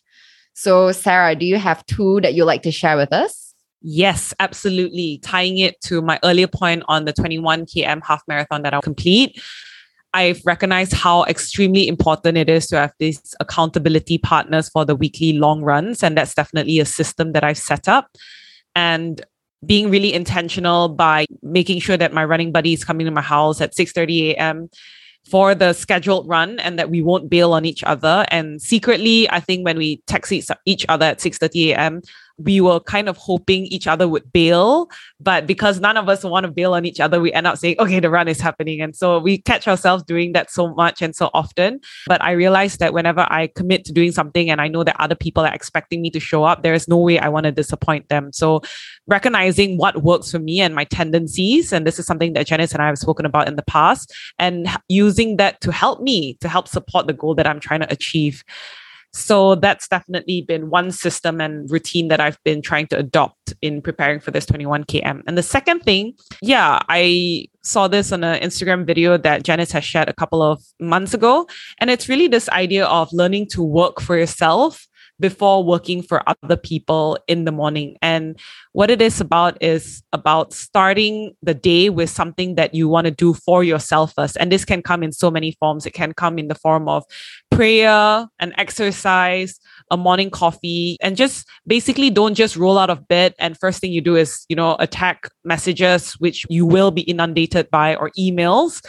So, 0.54 0.92
Sarah, 0.92 1.36
do 1.36 1.46
you 1.46 1.58
have 1.58 1.86
two 1.86 2.20
that 2.22 2.34
you'd 2.34 2.46
like 2.46 2.64
to 2.64 2.72
share 2.72 2.98
with 2.98 3.14
us? 3.14 3.54
Yes, 3.82 4.34
absolutely. 4.40 5.20
Tying 5.20 5.60
it 5.60 5.80
to 5.82 6.02
my 6.02 6.20
earlier 6.24 6.48
point 6.48 6.84
on 6.88 7.06
the 7.06 7.14
21 7.14 7.68
km 7.68 8.02
half 8.04 8.24
marathon 8.28 8.64
that 8.64 8.74
I'll 8.74 8.82
complete. 8.82 9.40
I've 10.14 10.42
recognized 10.46 10.94
how 10.94 11.26
extremely 11.26 11.88
important 11.88 12.40
it 12.40 12.50
is 12.50 12.66
to 12.68 12.78
have 12.78 12.94
these 12.98 13.36
accountability 13.40 14.18
partners 14.18 14.68
for 14.70 14.84
the 14.84 14.96
weekly 14.96 15.34
long 15.34 15.62
runs. 15.62 16.02
And 16.02 16.18
that's 16.18 16.34
definitely 16.34 16.80
a 16.80 16.86
system 16.86 17.34
that 17.34 17.44
I've 17.44 17.60
set 17.60 17.88
up 17.88 18.08
and 18.78 19.26
being 19.66 19.90
really 19.90 20.14
intentional 20.14 20.88
by 20.88 21.26
making 21.42 21.80
sure 21.80 21.98
that 21.98 22.14
my 22.14 22.24
running 22.24 22.52
buddy 22.52 22.74
is 22.74 22.86
coming 22.86 23.06
to 23.06 23.12
my 23.12 23.22
house 23.22 23.60
at 23.60 23.74
6:30 23.76 24.36
a.m. 24.36 24.70
for 25.30 25.56
the 25.56 25.74
scheduled 25.74 26.30
run 26.30 26.60
and 26.60 26.78
that 26.78 26.92
we 26.92 27.02
won't 27.02 27.28
bail 27.28 27.52
on 27.54 27.66
each 27.66 27.84
other 27.84 28.26
and 28.30 28.62
secretly 28.62 29.30
I 29.30 29.40
think 29.40 29.66
when 29.66 29.78
we 29.78 30.02
text 30.06 30.32
each 30.32 30.86
other 30.88 31.06
at 31.08 31.20
6:30 31.20 31.74
a.m 31.74 32.02
we 32.38 32.62
were 32.62 32.80
kind 32.80 33.10
of 33.10 33.18
hoping 33.18 33.66
each 33.66 33.88
other 33.88 34.08
would 34.08 34.32
bail. 34.32 34.90
But 35.20 35.48
because 35.48 35.80
none 35.80 35.98
of 35.98 36.08
us 36.08 36.24
want 36.24 36.46
to 36.46 36.52
bail 36.52 36.74
on 36.74 36.86
each 36.86 37.00
other, 37.00 37.20
we 37.20 37.34
end 37.34 37.48
up 37.48 37.58
saying, 37.58 37.78
okay, 37.80 38.00
the 38.00 38.10
run 38.10 38.28
is 38.28 38.40
happening. 38.40 38.82
And 38.82 38.96
so 38.96 39.20
we 39.20 39.40
catch 39.40 39.68
ourselves 39.68 40.04
doing 40.04 40.34
that 40.34 40.52
so 40.52 40.74
much 40.74 41.02
and 41.02 41.16
so 41.16 41.30
often. 41.34 41.80
But 42.06 42.24
I 42.24 42.32
realized 42.32 42.80
that 42.80 42.94
whenever 42.94 43.22
I 43.30 43.48
commit 43.48 43.86
to 43.86 43.94
doing 43.94 44.12
something 44.12 44.50
and 44.50 44.62
I 44.62 44.68
know 44.68 44.84
that 44.84 45.00
other 45.00 45.16
people 45.16 45.44
are 45.44 45.54
expecting 45.54 46.02
me 46.02 46.10
to 46.12 46.20
show 46.20 46.44
up, 46.44 46.62
there 46.62 46.74
is 46.74 46.88
no 46.88 46.98
way 46.98 47.18
I 47.18 47.30
want 47.30 47.46
to 47.46 47.52
disappoint 47.52 48.10
them. 48.10 48.32
So 48.34 48.62
recognizing 49.08 49.78
what 49.78 50.04
works 50.04 50.32
for 50.32 50.40
me 50.40 50.62
and 50.62 50.76
my 50.76 50.84
tendencies, 50.84 51.74
and 51.74 51.88
this 51.88 51.98
is 51.98 52.06
something 52.06 52.34
that 52.34 52.48
Janice 52.48 52.74
and 52.74 52.84
I 52.84 52.88
have 52.88 52.98
spoken 52.98 53.26
about 53.26 53.48
in 53.48 53.56
the 53.56 53.64
past, 53.64 54.14
and 54.38 54.68
using 54.90 55.38
that 55.38 55.62
to 55.62 55.72
help 55.72 56.02
me, 56.02 56.36
to 56.42 56.50
help 56.50 56.68
support 56.68 57.08
the 57.08 57.14
goal 57.14 57.34
that 57.36 57.48
I'm 57.48 57.60
trying 57.60 57.80
to 57.80 57.92
achieve. 57.92 58.44
So 59.18 59.56
that's 59.56 59.88
definitely 59.88 60.44
been 60.48 60.70
one 60.70 60.92
system 60.92 61.42
and 61.42 61.70
routine 61.72 62.08
that 62.10 62.20
I've 62.20 62.38
been 62.44 62.62
trying 62.62 62.86
to 62.88 62.98
adopt 62.98 63.56
in 63.64 63.82
preparing 63.82 64.20
for 64.20 64.30
this 64.30 64.46
21 64.46 64.84
km. 64.84 65.24
And 65.26 65.36
the 65.36 65.44
second 65.44 65.80
thing, 65.82 66.14
yeah, 66.42 66.80
I 66.88 67.48
saw 67.64 67.88
this 67.88 68.12
on 68.12 68.24
an 68.24 68.40
Instagram 68.42 68.86
video 68.86 69.18
that 69.18 69.42
Janice 69.42 69.72
has 69.72 69.84
shared 69.84 70.08
a 70.08 70.14
couple 70.14 70.44
of 70.44 70.62
months 70.80 71.16
ago. 71.16 71.48
And 71.80 71.90
it's 71.90 72.08
really 72.08 72.28
this 72.28 72.48
idea 72.50 72.86
of 72.86 73.10
learning 73.12 73.48
to 73.54 73.64
work 73.64 74.00
for 74.02 74.16
yourself 74.16 74.88
before 75.20 75.64
working 75.64 76.02
for 76.02 76.24
other 76.28 76.58
people 76.58 77.18
in 77.28 77.46
the 77.46 77.52
morning. 77.52 77.98
And 78.02 78.40
what 78.74 78.92
it 78.92 79.02
is 79.02 79.20
about 79.20 79.62
is 79.62 80.04
about 80.14 80.54
starting 80.54 81.34
the 81.42 81.54
day 81.54 81.90
with 81.90 82.10
something 82.10 82.56
that 82.56 82.74
you 82.74 82.88
want 82.88 83.06
to 83.06 83.12
do 83.12 83.34
for 83.34 83.64
yourself 83.64 84.14
first. 84.16 84.38
And 84.40 84.52
this 84.52 84.66
can 84.66 84.82
come 84.82 85.04
in 85.04 85.12
so 85.12 85.32
many 85.32 85.52
forms. 85.60 85.86
It 85.86 85.94
can 85.94 86.14
come 86.14 86.38
in 86.38 86.48
the 86.48 86.56
form 86.56 86.88
of 86.88 87.04
prayer, 87.50 88.28
an 88.40 88.54
exercise, 88.58 89.60
a 89.90 89.98
morning 89.98 90.30
coffee, 90.30 90.98
and 91.02 91.18
just 91.18 91.48
basically 91.66 92.10
don't 92.10 92.36
just 92.36 92.56
roll 92.56 92.78
out 92.78 92.90
of 92.90 93.08
bed 93.08 93.34
and 93.40 93.58
first 93.58 93.82
thing 93.82 93.92
you 93.92 94.02
do 94.02 94.16
is, 94.16 94.46
you 94.50 94.56
know, 94.56 94.76
attack 94.80 95.30
messages 95.44 96.14
which 96.14 96.46
you 96.50 96.66
will 96.66 96.92
be 96.92 97.02
inundated 97.02 97.70
by 97.72 97.96
or 97.96 98.12
emails 98.20 98.82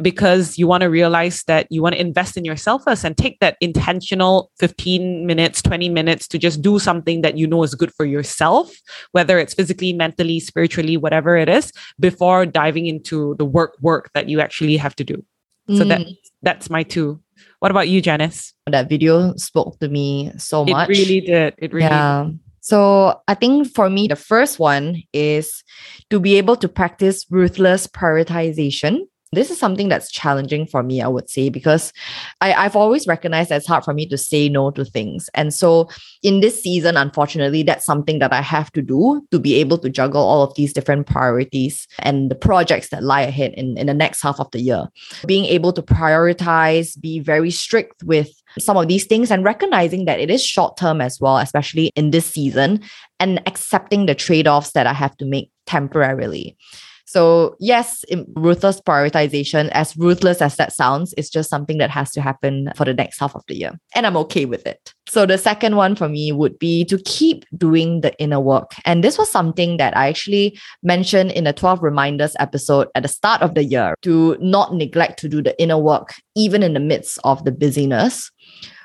because 0.00 0.56
you 0.56 0.66
want 0.66 0.80
to 0.82 0.88
realize 0.88 1.42
that 1.44 1.66
you 1.70 1.82
want 1.82 1.94
to 1.94 2.00
invest 2.00 2.36
in 2.36 2.44
yourself 2.44 2.84
first 2.84 3.04
and 3.04 3.16
take 3.16 3.38
that 3.40 3.56
intentional 3.60 4.50
15 4.58 5.26
minutes, 5.26 5.60
20 5.60 5.88
minutes 5.90 6.26
to 6.28 6.38
just 6.38 6.62
do 6.62 6.78
something 6.78 7.20
that 7.20 7.36
you 7.36 7.46
know 7.46 7.62
is 7.62 7.74
good 7.74 7.92
for 7.94 8.06
yourself, 8.06 8.72
whether 9.12 9.38
it's 9.38 9.52
physically, 9.52 9.92
mentally, 9.92 10.40
spiritually, 10.40 10.96
whatever 10.96 11.36
it 11.36 11.48
is, 11.48 11.72
before 12.00 12.46
diving 12.46 12.86
into 12.86 13.34
the 13.38 13.44
work 13.44 13.76
work 13.80 14.10
that 14.14 14.28
you 14.28 14.40
actually 14.40 14.76
have 14.76 14.96
to 14.96 15.04
do. 15.04 15.22
Mm. 15.68 15.78
So 15.78 15.84
that 15.84 16.00
mm. 16.00 16.16
that's 16.40 16.70
my 16.70 16.82
two. 16.82 17.20
What 17.58 17.70
about 17.70 17.88
you, 17.88 18.00
Janice? 18.00 18.54
That 18.66 18.88
video 18.88 19.34
spoke 19.36 19.78
to 19.80 19.88
me 19.88 20.32
so 20.38 20.64
much. 20.64 20.88
It 20.88 20.92
really 20.92 21.20
did. 21.20 21.54
It 21.58 21.72
really 21.72 21.86
yeah. 21.86 22.24
Did. 22.24 22.38
So 22.60 23.20
I 23.26 23.34
think 23.34 23.74
for 23.74 23.90
me, 23.90 24.06
the 24.06 24.16
first 24.16 24.60
one 24.60 25.02
is 25.12 25.64
to 26.10 26.20
be 26.20 26.38
able 26.38 26.54
to 26.56 26.68
practice 26.68 27.26
ruthless 27.28 27.88
prioritization 27.88 29.00
this 29.32 29.50
is 29.50 29.58
something 29.58 29.88
that's 29.88 30.10
challenging 30.10 30.66
for 30.66 30.82
me, 30.82 31.00
I 31.00 31.08
would 31.08 31.30
say, 31.30 31.48
because 31.48 31.92
I, 32.40 32.52
I've 32.52 32.76
always 32.76 33.06
recognized 33.06 33.48
that 33.48 33.56
it's 33.56 33.66
hard 33.66 33.84
for 33.84 33.94
me 33.94 34.06
to 34.06 34.18
say 34.18 34.48
no 34.48 34.70
to 34.72 34.84
things. 34.84 35.30
And 35.34 35.54
so 35.54 35.88
in 36.22 36.40
this 36.40 36.62
season, 36.62 36.96
unfortunately, 36.96 37.62
that's 37.62 37.86
something 37.86 38.18
that 38.18 38.32
I 38.32 38.42
have 38.42 38.70
to 38.72 38.82
do 38.82 39.26
to 39.30 39.38
be 39.38 39.54
able 39.54 39.78
to 39.78 39.88
juggle 39.88 40.22
all 40.22 40.42
of 40.42 40.54
these 40.54 40.72
different 40.72 41.06
priorities 41.06 41.88
and 42.00 42.30
the 42.30 42.34
projects 42.34 42.90
that 42.90 43.02
lie 43.02 43.22
ahead 43.22 43.54
in, 43.54 43.78
in 43.78 43.86
the 43.86 43.94
next 43.94 44.22
half 44.22 44.38
of 44.38 44.50
the 44.50 44.60
year. 44.60 44.88
Being 45.26 45.46
able 45.46 45.72
to 45.72 45.82
prioritize, 45.82 47.00
be 47.00 47.18
very 47.18 47.50
strict 47.50 48.02
with 48.02 48.30
some 48.58 48.76
of 48.76 48.88
these 48.88 49.06
things 49.06 49.30
and 49.30 49.44
recognizing 49.44 50.04
that 50.04 50.20
it 50.20 50.30
is 50.30 50.44
short 50.44 50.76
term 50.76 51.00
as 51.00 51.20
well, 51.20 51.38
especially 51.38 51.90
in 51.96 52.10
this 52.10 52.26
season, 52.26 52.82
and 53.18 53.42
accepting 53.46 54.06
the 54.06 54.14
trade 54.14 54.46
offs 54.46 54.72
that 54.72 54.86
I 54.86 54.92
have 54.92 55.16
to 55.16 55.24
make 55.24 55.50
temporarily. 55.66 56.56
So, 57.12 57.56
yes, 57.60 58.06
ruthless 58.36 58.80
prioritization, 58.80 59.68
as 59.72 59.94
ruthless 59.98 60.40
as 60.40 60.56
that 60.56 60.72
sounds, 60.72 61.12
is 61.18 61.28
just 61.28 61.50
something 61.50 61.76
that 61.76 61.90
has 61.90 62.10
to 62.12 62.22
happen 62.22 62.70
for 62.74 62.86
the 62.86 62.94
next 62.94 63.18
half 63.18 63.36
of 63.36 63.42
the 63.48 63.54
year. 63.54 63.78
And 63.94 64.06
I'm 64.06 64.16
okay 64.16 64.46
with 64.46 64.66
it. 64.66 64.94
So, 65.06 65.26
the 65.26 65.36
second 65.36 65.76
one 65.76 65.94
for 65.94 66.08
me 66.08 66.32
would 66.32 66.58
be 66.58 66.86
to 66.86 66.96
keep 67.04 67.44
doing 67.54 68.00
the 68.00 68.18
inner 68.18 68.40
work. 68.40 68.72
And 68.86 69.04
this 69.04 69.18
was 69.18 69.30
something 69.30 69.76
that 69.76 69.94
I 69.94 70.08
actually 70.08 70.58
mentioned 70.82 71.32
in 71.32 71.44
the 71.44 71.52
12 71.52 71.82
reminders 71.82 72.34
episode 72.38 72.88
at 72.94 73.02
the 73.02 73.10
start 73.10 73.42
of 73.42 73.54
the 73.54 73.64
year 73.64 73.94
to 74.00 74.38
not 74.40 74.74
neglect 74.74 75.18
to 75.18 75.28
do 75.28 75.42
the 75.42 75.60
inner 75.60 75.78
work, 75.78 76.14
even 76.34 76.62
in 76.62 76.72
the 76.72 76.80
midst 76.80 77.18
of 77.24 77.44
the 77.44 77.52
busyness. 77.52 78.30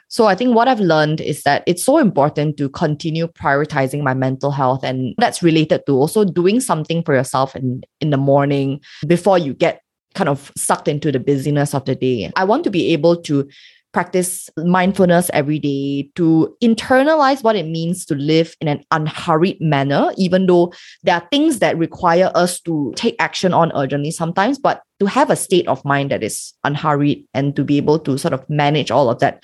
So 0.09 0.25
I 0.25 0.35
think 0.35 0.55
what 0.55 0.67
I've 0.67 0.79
learned 0.79 1.21
is 1.21 1.43
that 1.43 1.63
it's 1.67 1.83
so 1.83 1.97
important 1.97 2.57
to 2.57 2.69
continue 2.69 3.27
prioritizing 3.27 4.01
my 4.03 4.13
mental 4.13 4.51
health. 4.51 4.83
And 4.83 5.13
that's 5.17 5.43
related 5.43 5.85
to 5.85 5.93
also 5.93 6.23
doing 6.23 6.59
something 6.59 7.03
for 7.03 7.13
yourself 7.13 7.55
in, 7.55 7.81
in 7.99 8.09
the 8.11 8.17
morning 8.17 8.79
before 9.05 9.37
you 9.37 9.53
get 9.53 9.81
kind 10.15 10.29
of 10.29 10.51
sucked 10.55 10.87
into 10.87 11.11
the 11.11 11.19
busyness 11.19 11.73
of 11.73 11.85
the 11.85 11.95
day. 11.95 12.31
I 12.35 12.45
want 12.45 12.63
to 12.63 12.71
be 12.71 12.93
able 12.93 13.17
to 13.23 13.47
practice 13.93 14.49
mindfulness 14.57 15.29
every 15.33 15.57
day, 15.57 16.09
to 16.15 16.55
internalize 16.61 17.43
what 17.43 17.55
it 17.55 17.65
means 17.65 18.05
to 18.05 18.15
live 18.15 18.55
in 18.61 18.67
an 18.67 18.83
unhurried 18.91 19.59
manner, 19.59 20.11
even 20.17 20.45
though 20.45 20.71
there 21.03 21.15
are 21.15 21.27
things 21.31 21.59
that 21.59 21.77
require 21.77 22.31
us 22.35 22.59
to 22.59 22.93
take 22.95 23.15
action 23.17 23.53
on 23.53 23.71
urgently 23.75 24.11
sometimes, 24.11 24.59
but 24.59 24.83
to 24.99 25.05
have 25.07 25.29
a 25.31 25.35
state 25.35 25.67
of 25.67 25.83
mind 25.83 26.11
that 26.11 26.21
is 26.21 26.53
unhurried 26.63 27.25
and 27.33 27.55
to 27.55 27.63
be 27.63 27.77
able 27.77 27.97
to 27.97 28.17
sort 28.17 28.33
of 28.33 28.47
manage 28.49 28.91
all 28.91 29.09
of 29.09 29.19
that 29.19 29.43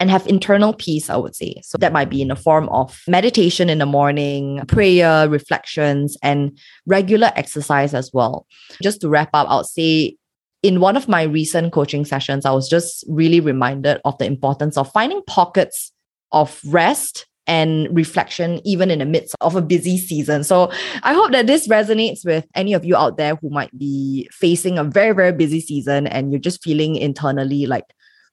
and 0.00 0.10
have 0.10 0.26
internal 0.26 0.72
peace, 0.72 1.08
I 1.08 1.16
would 1.16 1.36
say. 1.36 1.60
So 1.62 1.78
that 1.78 1.92
might 1.92 2.10
be 2.10 2.20
in 2.20 2.28
the 2.28 2.36
form 2.36 2.68
of 2.70 3.00
meditation 3.06 3.70
in 3.70 3.78
the 3.78 3.86
morning, 3.86 4.60
prayer, 4.66 5.28
reflections, 5.28 6.16
and 6.22 6.58
regular 6.86 7.30
exercise 7.36 7.94
as 7.94 8.10
well. 8.12 8.46
Just 8.82 9.00
to 9.02 9.08
wrap 9.08 9.30
up, 9.34 9.48
I 9.48 9.56
would 9.56 9.66
say 9.66 10.16
in 10.62 10.80
one 10.80 10.96
of 10.96 11.08
my 11.08 11.22
recent 11.22 11.72
coaching 11.72 12.04
sessions, 12.04 12.44
I 12.44 12.50
was 12.50 12.68
just 12.68 13.04
really 13.08 13.38
reminded 13.38 14.00
of 14.04 14.16
the 14.18 14.24
importance 14.24 14.76
of 14.76 14.90
finding 14.90 15.22
pockets 15.26 15.92
of 16.32 16.60
rest 16.66 17.26
and 17.46 17.94
reflection, 17.94 18.60
even 18.64 18.90
in 18.90 19.00
the 19.00 19.04
midst 19.04 19.36
of 19.42 19.54
a 19.54 19.62
busy 19.62 19.98
season. 19.98 20.42
So 20.42 20.72
I 21.02 21.12
hope 21.12 21.32
that 21.32 21.46
this 21.46 21.68
resonates 21.68 22.24
with 22.24 22.46
any 22.54 22.72
of 22.72 22.84
you 22.84 22.96
out 22.96 23.18
there 23.18 23.36
who 23.36 23.50
might 23.50 23.76
be 23.78 24.28
facing 24.32 24.78
a 24.78 24.84
very, 24.84 25.14
very 25.14 25.32
busy 25.32 25.60
season 25.60 26.06
and 26.06 26.32
you're 26.32 26.40
just 26.40 26.64
feeling 26.64 26.96
internally 26.96 27.66
like 27.66 27.84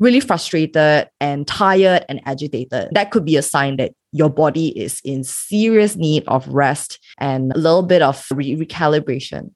really 0.01 0.19
frustrated 0.19 1.07
and 1.21 1.47
tired 1.47 2.03
and 2.09 2.19
agitated, 2.25 2.89
that 2.91 3.11
could 3.11 3.23
be 3.23 3.37
a 3.37 3.41
sign 3.41 3.77
that 3.77 3.93
your 4.11 4.29
body 4.29 4.77
is 4.77 4.99
in 5.05 5.23
serious 5.23 5.95
need 5.95 6.23
of 6.27 6.45
rest 6.49 6.99
and 7.19 7.53
a 7.53 7.57
little 7.57 7.83
bit 7.83 8.01
of 8.01 8.25
re- 8.31 8.57
recalibration. 8.57 9.51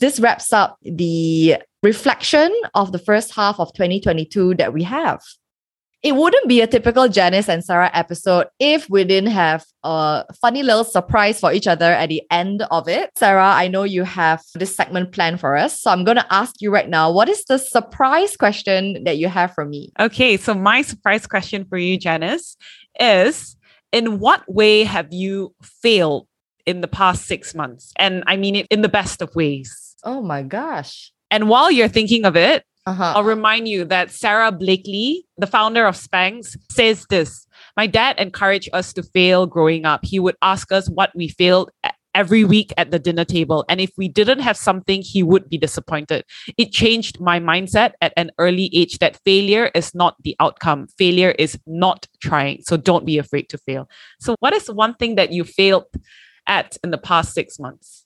This 0.00 0.20
wraps 0.20 0.52
up 0.52 0.78
the 0.82 1.56
reflection 1.82 2.50
of 2.74 2.92
the 2.92 2.98
first 2.98 3.34
half 3.34 3.58
of 3.58 3.72
2022 3.74 4.54
that 4.54 4.72
we 4.72 4.84
have 4.84 5.20
it 6.02 6.16
wouldn't 6.16 6.48
be 6.48 6.60
a 6.60 6.66
typical 6.66 7.08
Janice 7.08 7.48
and 7.48 7.64
Sarah 7.64 7.90
episode 7.94 8.48
if 8.58 8.90
we 8.90 9.04
didn't 9.04 9.30
have 9.30 9.64
a 9.84 10.24
funny 10.40 10.64
little 10.64 10.82
surprise 10.82 11.38
for 11.38 11.52
each 11.52 11.68
other 11.68 11.92
at 11.92 12.08
the 12.08 12.22
end 12.28 12.64
of 12.72 12.88
it. 12.88 13.10
Sarah, 13.16 13.52
I 13.52 13.68
know 13.68 13.84
you 13.84 14.02
have 14.02 14.42
this 14.54 14.74
segment 14.74 15.12
planned 15.12 15.38
for 15.38 15.56
us. 15.56 15.80
So 15.80 15.92
I'm 15.92 16.02
going 16.02 16.16
to 16.16 16.32
ask 16.32 16.56
you 16.60 16.72
right 16.72 16.88
now 16.88 17.12
what 17.12 17.28
is 17.28 17.44
the 17.44 17.56
surprise 17.56 18.36
question 18.36 19.04
that 19.04 19.18
you 19.18 19.28
have 19.28 19.54
for 19.54 19.64
me? 19.64 19.92
Okay. 20.00 20.36
So, 20.36 20.54
my 20.54 20.82
surprise 20.82 21.26
question 21.26 21.64
for 21.64 21.78
you, 21.78 21.96
Janice, 21.98 22.56
is 22.98 23.56
In 23.92 24.18
what 24.18 24.42
way 24.52 24.84
have 24.84 25.12
you 25.12 25.54
failed 25.62 26.26
in 26.66 26.80
the 26.80 26.88
past 26.88 27.26
six 27.26 27.54
months? 27.54 27.92
And 27.96 28.24
I 28.26 28.36
mean 28.36 28.56
it 28.56 28.66
in 28.70 28.82
the 28.82 28.88
best 28.88 29.22
of 29.22 29.34
ways. 29.36 29.94
Oh 30.02 30.20
my 30.20 30.42
gosh. 30.42 31.12
And 31.30 31.48
while 31.48 31.70
you're 31.70 31.88
thinking 31.88 32.24
of 32.24 32.36
it, 32.36 32.64
uh-huh. 32.86 33.12
I'll 33.16 33.24
remind 33.24 33.68
you 33.68 33.84
that 33.86 34.10
Sara 34.10 34.50
Blakely, 34.50 35.24
the 35.38 35.46
founder 35.46 35.86
of 35.86 35.96
Spanx, 35.96 36.56
says 36.70 37.06
this 37.10 37.46
My 37.76 37.86
dad 37.86 38.18
encouraged 38.18 38.70
us 38.72 38.92
to 38.94 39.02
fail 39.02 39.46
growing 39.46 39.84
up. 39.84 40.00
He 40.04 40.18
would 40.18 40.36
ask 40.42 40.72
us 40.72 40.88
what 40.90 41.10
we 41.14 41.28
failed 41.28 41.70
every 42.14 42.44
week 42.44 42.72
at 42.76 42.90
the 42.90 42.98
dinner 42.98 43.24
table. 43.24 43.64
And 43.68 43.80
if 43.80 43.90
we 43.96 44.08
didn't 44.08 44.40
have 44.40 44.56
something, 44.56 45.00
he 45.02 45.22
would 45.22 45.48
be 45.48 45.58
disappointed. 45.58 46.24
It 46.58 46.72
changed 46.72 47.20
my 47.20 47.40
mindset 47.40 47.92
at 48.00 48.12
an 48.16 48.30
early 48.38 48.68
age 48.74 48.98
that 48.98 49.18
failure 49.24 49.70
is 49.74 49.94
not 49.94 50.16
the 50.22 50.36
outcome, 50.40 50.88
failure 50.98 51.34
is 51.38 51.58
not 51.66 52.06
trying. 52.20 52.62
So 52.62 52.76
don't 52.76 53.06
be 53.06 53.18
afraid 53.18 53.48
to 53.50 53.58
fail. 53.58 53.88
So, 54.20 54.36
what 54.40 54.52
is 54.52 54.68
one 54.68 54.94
thing 54.94 55.14
that 55.14 55.32
you 55.32 55.44
failed 55.44 55.84
at 56.46 56.76
in 56.82 56.90
the 56.90 56.98
past 56.98 57.32
six 57.32 57.58
months? 57.58 58.04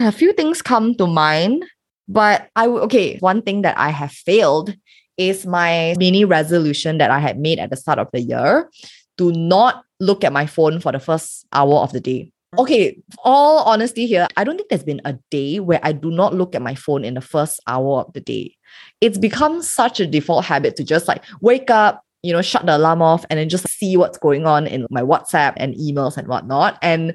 A 0.00 0.12
few 0.12 0.32
things 0.32 0.62
come 0.62 0.94
to 0.96 1.06
mind. 1.06 1.64
But 2.08 2.48
I 2.56 2.66
okay, 2.66 3.18
one 3.18 3.42
thing 3.42 3.62
that 3.62 3.78
I 3.78 3.90
have 3.90 4.12
failed 4.12 4.74
is 5.16 5.46
my 5.46 5.94
mini 5.98 6.24
resolution 6.24 6.98
that 6.98 7.10
I 7.10 7.18
had 7.18 7.38
made 7.38 7.58
at 7.58 7.70
the 7.70 7.76
start 7.76 7.98
of 7.98 8.08
the 8.12 8.20
year 8.20 8.70
to 9.18 9.32
not 9.32 9.84
look 10.00 10.24
at 10.24 10.32
my 10.32 10.46
phone 10.46 10.80
for 10.80 10.92
the 10.92 11.00
first 11.00 11.46
hour 11.52 11.76
of 11.76 11.92
the 11.92 12.00
day. 12.00 12.32
Okay, 12.58 12.98
all 13.24 13.64
honesty 13.64 14.06
here, 14.06 14.26
I 14.36 14.44
don't 14.44 14.56
think 14.56 14.68
there's 14.68 14.82
been 14.82 15.00
a 15.06 15.14
day 15.30 15.58
where 15.58 15.80
I 15.82 15.92
do 15.92 16.10
not 16.10 16.34
look 16.34 16.54
at 16.54 16.60
my 16.60 16.74
phone 16.74 17.02
in 17.02 17.14
the 17.14 17.22
first 17.22 17.60
hour 17.66 18.00
of 18.00 18.12
the 18.12 18.20
day. 18.20 18.56
It's 19.00 19.16
become 19.16 19.62
such 19.62 20.00
a 20.00 20.06
default 20.06 20.44
habit 20.44 20.76
to 20.76 20.84
just 20.84 21.08
like 21.08 21.24
wake 21.40 21.70
up, 21.70 22.02
you 22.22 22.32
know, 22.32 22.42
shut 22.42 22.66
the 22.66 22.76
alarm 22.76 23.00
off 23.00 23.24
and 23.30 23.38
then 23.38 23.48
just 23.48 23.66
see 23.68 23.96
what's 23.96 24.18
going 24.18 24.44
on 24.44 24.66
in 24.66 24.86
my 24.90 25.00
WhatsApp 25.00 25.54
and 25.56 25.74
emails 25.76 26.18
and 26.18 26.28
whatnot. 26.28 26.78
And 26.82 27.14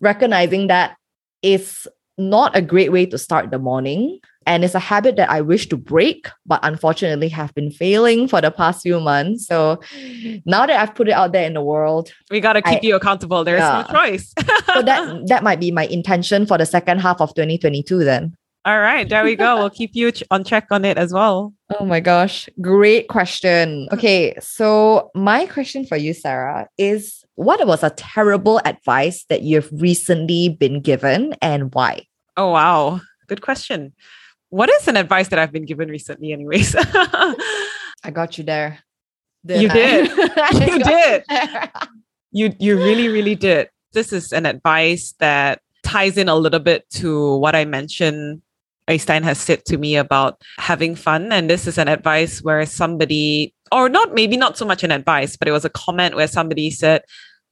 recognizing 0.00 0.66
that 0.66 0.96
is 1.40 1.88
not 2.18 2.56
a 2.56 2.62
great 2.62 2.92
way 2.92 3.06
to 3.06 3.18
start 3.18 3.50
the 3.50 3.58
morning. 3.58 4.20
And 4.44 4.64
it's 4.64 4.74
a 4.74 4.80
habit 4.80 5.16
that 5.16 5.30
I 5.30 5.40
wish 5.40 5.68
to 5.68 5.76
break, 5.76 6.28
but 6.46 6.58
unfortunately 6.64 7.28
have 7.28 7.54
been 7.54 7.70
failing 7.70 8.26
for 8.26 8.40
the 8.40 8.50
past 8.50 8.82
few 8.82 8.98
months. 8.98 9.46
So 9.46 9.80
now 10.44 10.66
that 10.66 10.80
I've 10.80 10.94
put 10.94 11.08
it 11.08 11.12
out 11.12 11.32
there 11.32 11.46
in 11.46 11.54
the 11.54 11.62
world, 11.62 12.12
we 12.30 12.40
got 12.40 12.54
to 12.54 12.62
keep 12.62 12.82
I, 12.82 12.86
you 12.86 12.96
accountable. 12.96 13.44
There's 13.44 13.60
yeah. 13.60 13.86
no 13.88 13.94
choice. 13.94 14.34
so 14.66 14.82
that 14.82 15.26
that 15.28 15.44
might 15.44 15.60
be 15.60 15.70
my 15.70 15.86
intention 15.86 16.46
for 16.46 16.58
the 16.58 16.66
second 16.66 16.98
half 16.98 17.20
of 17.20 17.34
2022 17.34 18.04
then. 18.04 18.34
All 18.64 18.78
right, 18.78 19.08
there 19.08 19.24
we 19.24 19.34
go. 19.34 19.56
we'll 19.56 19.70
keep 19.70 19.90
you 19.94 20.12
on 20.30 20.44
check 20.44 20.68
on 20.70 20.84
it 20.84 20.96
as 20.96 21.12
well. 21.12 21.52
Oh 21.80 21.84
my 21.84 21.98
gosh, 21.98 22.48
great 22.60 23.08
question. 23.08 23.88
Okay, 23.92 24.34
so 24.40 25.10
my 25.16 25.46
question 25.46 25.84
for 25.84 25.96
you, 25.96 26.14
Sarah, 26.14 26.68
is 26.78 27.21
what 27.34 27.64
was 27.66 27.82
a 27.82 27.90
terrible 27.90 28.60
advice 28.64 29.24
that 29.28 29.42
you've 29.42 29.70
recently 29.72 30.48
been 30.48 30.80
given 30.80 31.34
and 31.40 31.74
why? 31.74 32.06
Oh, 32.36 32.50
wow. 32.50 33.00
Good 33.26 33.42
question. 33.42 33.92
What 34.50 34.68
is 34.70 34.88
an 34.88 34.96
advice 34.96 35.28
that 35.28 35.38
I've 35.38 35.52
been 35.52 35.64
given 35.64 35.88
recently, 35.88 36.32
anyways? 36.32 36.74
I 38.04 38.10
got 38.12 38.36
you 38.36 38.44
there. 38.44 38.80
you 39.46 39.68
I? 39.68 39.72
did. 39.72 40.10
you 40.68 40.78
did. 40.84 41.24
You 42.32 42.54
you 42.58 42.76
really 42.76 43.08
really 43.08 43.34
did. 43.34 43.68
This 43.92 44.12
is 44.12 44.32
an 44.32 44.46
advice 44.46 45.14
that 45.20 45.60
ties 45.82 46.16
in 46.16 46.28
a 46.28 46.34
little 46.34 46.60
bit 46.60 46.88
to 46.90 47.36
what 47.36 47.54
I 47.54 47.64
mentioned 47.64 48.42
Einstein 48.88 49.22
has 49.22 49.38
said 49.38 49.64
to 49.66 49.78
me 49.78 49.96
about 49.96 50.40
having 50.58 50.94
fun. 50.94 51.32
And 51.32 51.48
this 51.48 51.66
is 51.66 51.78
an 51.78 51.88
advice 51.88 52.42
where 52.42 52.64
somebody, 52.66 53.54
or 53.72 53.88
not 53.88 54.14
maybe 54.14 54.36
not 54.36 54.56
so 54.56 54.64
much 54.64 54.84
an 54.84 54.92
advice, 54.92 55.36
but 55.36 55.48
it 55.48 55.52
was 55.52 55.64
a 55.64 55.70
comment 55.70 56.14
where 56.14 56.28
somebody 56.28 56.70
said, 56.70 57.02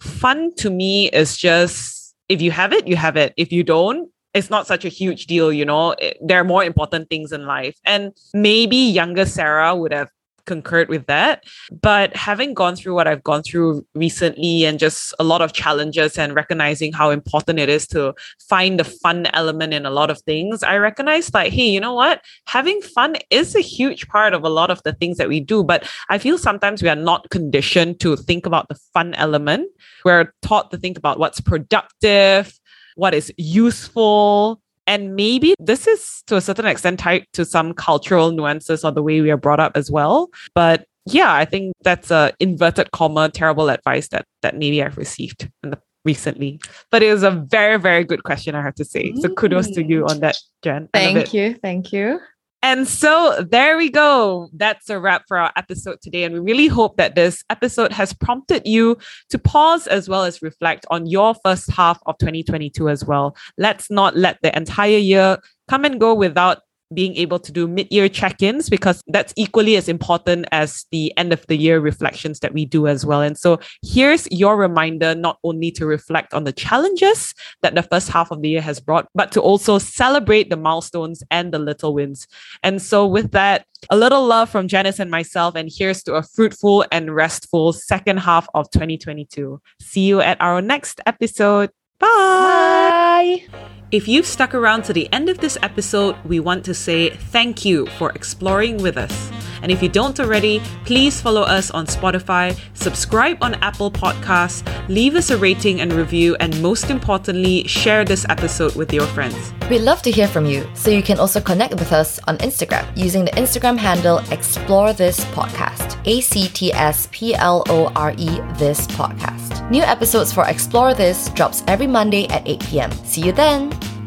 fun 0.01 0.55
to 0.57 0.71
me 0.71 1.09
is 1.11 1.37
just 1.37 2.15
if 2.29 2.41
you 2.41 2.51
have 2.51 2.73
it, 2.73 2.87
you 2.87 2.97
have 2.97 3.17
it. 3.17 3.35
If 3.37 3.51
you 3.51 3.65
don't, 3.65 4.09
it's 4.35 4.51
not 4.51 4.67
such 4.67 4.85
a 4.85 4.89
huge 4.89 5.27
deal, 5.27 5.53
you 5.53 5.65
know. 5.65 5.93
It, 5.93 6.17
there 6.25 6.41
are 6.41 6.45
more 6.45 6.63
important 6.63 7.09
things 7.09 7.33
in 7.33 7.45
life. 7.47 7.77
And 7.85 8.13
maybe 8.33 8.77
younger 8.77 9.27
Sarah 9.27 9.75
would 9.75 9.93
have 9.93 10.11
concurred 10.47 10.89
with 10.89 11.07
that. 11.07 11.45
But 11.71 12.15
having 12.17 12.55
gone 12.55 12.77
through 12.77 12.95
what 12.95 13.09
I've 13.09 13.23
gone 13.23 13.43
through 13.43 13.87
recently 13.95 14.65
and 14.65 14.79
just 14.79 15.15
a 15.19 15.25
lot 15.25 15.43
of 15.43 15.53
challenges 15.53 16.19
and 16.19 16.35
recognizing 16.35 16.93
how 16.93 17.11
important 17.11 17.59
it 17.59 17.69
is 17.69 17.87
to 17.89 18.15
find 18.49 18.79
the 18.79 18.85
fun 18.85 19.27
element 19.33 19.75
in 19.75 19.87
a 19.87 19.91
lot 19.91 20.11
of 20.11 20.21
things, 20.23 20.63
I 20.63 20.77
recognize 20.77 21.33
like, 21.33 21.53
hey, 21.53 21.69
you 21.69 21.81
know 21.81 21.95
what? 21.95 22.23
Having 22.47 22.83
fun 22.83 23.17
is 23.31 23.55
a 23.55 23.61
huge 23.61 24.09
part 24.09 24.35
of 24.35 24.45
a 24.45 24.49
lot 24.49 24.71
of 24.71 24.83
the 24.83 24.93
things 24.93 25.17
that 25.19 25.29
we 25.29 25.41
do. 25.41 25.63
But 25.63 25.89
I 26.09 26.19
feel 26.19 26.39
sometimes 26.39 26.83
we 26.83 26.89
are 26.89 26.97
not 26.97 27.31
conditioned 27.31 28.01
to 28.01 28.17
think 28.17 28.47
about 28.47 28.69
the 28.69 28.79
fun 28.93 29.15
element. 29.15 29.69
We're 30.05 30.33
taught 30.43 30.71
to 30.71 30.79
think 30.79 30.99
about 30.99 31.19
what's 31.19 31.41
productive, 31.41 32.59
what 32.97 33.15
is 33.15 33.33
useful, 33.37 34.61
and 34.91 35.15
maybe 35.15 35.55
this 35.61 35.87
is 35.87 36.25
to 36.27 36.35
a 36.35 36.41
certain 36.41 36.67
extent 36.67 36.99
tied 36.99 37.25
to 37.33 37.45
some 37.45 37.73
cultural 37.73 38.33
nuances 38.33 38.85
or 38.85 38.91
the 38.91 39.05
way 39.05 39.21
we 39.21 39.31
are 39.31 39.37
brought 39.37 39.61
up 39.61 39.71
as 39.77 39.89
well. 39.89 40.31
But 40.53 40.85
yeah, 41.07 41.33
I 41.33 41.45
think 41.45 41.75
that's 41.83 42.11
a 42.11 42.33
inverted 42.41 42.91
comma 42.91 43.29
terrible 43.29 43.71
advice 43.71 44.09
that 44.09 44.27
that 44.43 44.57
maybe 44.57 44.83
I've 44.83 44.99
received 44.99 45.49
in 45.63 45.71
the 45.71 45.79
recently. 46.05 46.61
But 46.91 47.05
it 47.05 47.13
was 47.13 47.23
a 47.23 47.31
very, 47.31 47.79
very 47.79 48.03
good 48.03 48.25
question, 48.25 48.57
I 48.57 48.63
have 48.63 48.75
to 48.77 48.85
say. 48.85 49.15
So 49.21 49.29
kudos 49.29 49.71
to 49.73 49.85
you 49.85 50.07
on 50.07 50.19
that, 50.21 50.37
Jen. 50.63 50.89
Thank 50.93 51.33
you. 51.33 51.55
Thank 51.55 51.93
you. 51.93 52.19
And 52.63 52.87
so 52.87 53.47
there 53.49 53.79
we 53.79 53.91
go. 53.91 54.51
That's 54.53 54.91
a 54.91 55.01
wrap 55.01 55.25
for 55.27 55.39
our 55.39 55.51
episode 55.57 56.03
today. 56.03 56.25
And 56.25 56.35
we 56.35 56.41
really 56.41 56.67
hope 56.67 56.99
that 56.99 57.15
this 57.15 57.43
episode 57.49 57.91
has 57.93 58.13
prompted 58.13 58.67
you 58.67 58.99
to 59.31 59.39
pause 59.39 59.87
as 59.87 60.09
well 60.09 60.25
as 60.25 60.43
reflect 60.43 60.85
on 60.91 61.07
your 61.07 61.35
first 61.43 61.71
half 61.71 61.99
of 62.05 62.19
2022 62.19 62.91
as 62.91 63.05
well. 63.05 63.35
Let's 63.57 63.91
not 63.91 64.15
let 64.15 64.39
the 64.43 64.55
entire 64.55 64.99
year 64.99 65.39
come 65.69 65.87
and 65.87 65.99
go 65.99 66.13
without 66.15 66.59
being 66.93 67.17
able 67.17 67.39
to 67.39 67.53
do 67.53 67.69
mid-year 67.69 68.09
check-ins 68.09 68.69
because 68.69 69.03
that's 69.07 69.33
equally 69.37 69.77
as 69.77 69.89
important 69.89 70.47
as 70.53 70.87
the 70.91 71.17
end 71.17 71.33
of 71.33 71.47
the 71.47 71.57
year 71.57 71.81
reflections 71.81 72.41
that 72.41 72.53
we 72.53 72.65
do 72.65 72.87
as 72.87 73.07
well. 73.07 73.21
And 73.21 73.39
so 73.39 73.61
here's 73.83 74.31
your 74.31 74.57
reminder 74.57 75.15
not 75.15 75.39
only 75.45 75.71
to 75.73 75.87
reflect 75.87 76.35
on 76.35 76.45
the 76.45 76.53
challenges 76.53 77.35
that 77.63 77.75
the 77.75 77.83
first 77.83 78.09
half 78.09 78.31
of 78.31 78.43
the 78.43 78.49
year 78.49 78.61
has 78.61 78.81
brought, 78.81 79.09
but 79.15 79.33
to 79.33 79.41
also 79.41 79.79
celebrate 79.79 80.51
the 80.51 80.57
milestones 80.57 81.23
and 81.31 81.53
the 81.53 81.59
little 81.59 81.95
wins. 81.95 82.27
And 82.63 82.83
so 82.83 83.07
with 83.07 83.33
that, 83.33 83.67
a 83.89 83.97
little 83.97 84.27
love 84.27 84.51
from 84.51 84.69
Janice 84.69 84.99
and 84.99 85.11
myself, 85.11 85.55
and 85.55 85.71
here's 85.75 86.03
to 86.03 86.15
a 86.15 86.23
fruitful 86.23 86.85
and 86.93 87.15
restful 87.15 87.73
second 87.73 88.19
half 88.19 88.47
of 88.53 88.71
2022. 88.71 89.61
See 89.81 90.03
you 90.03 90.21
at 90.21 90.41
our 90.41 90.61
next 90.61 91.01
episode. 91.07 91.71
Bye. 92.01 93.45
If 93.93 94.09
you've 94.09 94.27
stuck 94.27 94.55
around 94.55 94.85
to 94.85 94.93
the 94.93 95.13
end 95.13 95.29
of 95.29 95.39
this 95.39 95.59
episode, 95.63 96.17
we 96.25 96.41
want 96.41 96.65
to 96.65 96.75
say 96.75 97.11
thank 97.11 97.65
you 97.65 97.87
for 97.99 98.11
exploring 98.13 98.79
with 98.79 98.97
us. 98.97 99.31
And 99.63 99.71
if 99.71 99.83
you 99.83 99.89
don't 99.89 100.19
already, 100.21 100.61
please 100.85 101.21
follow 101.21 101.43
us 101.43 101.71
on 101.71 101.87
Spotify, 101.87 102.59
subscribe 102.75 103.39
on 103.43 103.55
Apple 103.57 103.91
Podcasts, 103.91 104.63
leave 104.89 105.15
us 105.15 105.31
a 105.31 105.37
rating 105.37 105.81
and 105.81 105.93
review, 105.93 106.37
and 106.41 106.61
most 106.63 106.91
importantly, 106.91 107.67
share 107.67 108.05
this 108.05 108.27
episode 108.29 108.75
with 108.77 108.93
your 108.93 109.07
friends. 109.09 109.53
We'd 109.69 109.83
love 109.83 110.03
to 110.03 110.11
hear 110.11 110.27
from 110.27 110.47
you, 110.47 110.69
so 110.75 110.91
you 110.91 111.03
can 111.03 111.19
also 111.19 111.41
connect 111.41 111.75
with 111.75 111.93
us 111.93 112.19
on 112.27 112.39
Instagram 112.39 112.85
using 112.97 113.25
the 113.25 113.33
Instagram 113.33 113.79
handle 113.79 114.19
Explore 114.31 114.93
This 114.93 115.25
Podcast. 115.27 115.99
A 116.07 116.21
C 116.21 116.49
T 116.49 116.73
S 116.73 117.09
P 117.13 117.35
L 117.35 117.63
O 117.69 117.87
R 117.95 118.13
E 118.17 118.41
This 118.59 118.87
Podcast. 118.89 119.71
New 119.71 119.83
episodes 119.83 120.33
for 120.33 120.47
Explore 120.47 120.95
This 120.95 121.29
drops 121.31 121.63
every 121.69 121.87
Monday 121.87 122.27
at 122.29 122.47
8 122.49 122.61
p.m. 122.61 122.93
See 123.05 123.23
you 123.23 123.33
then! 123.33 124.00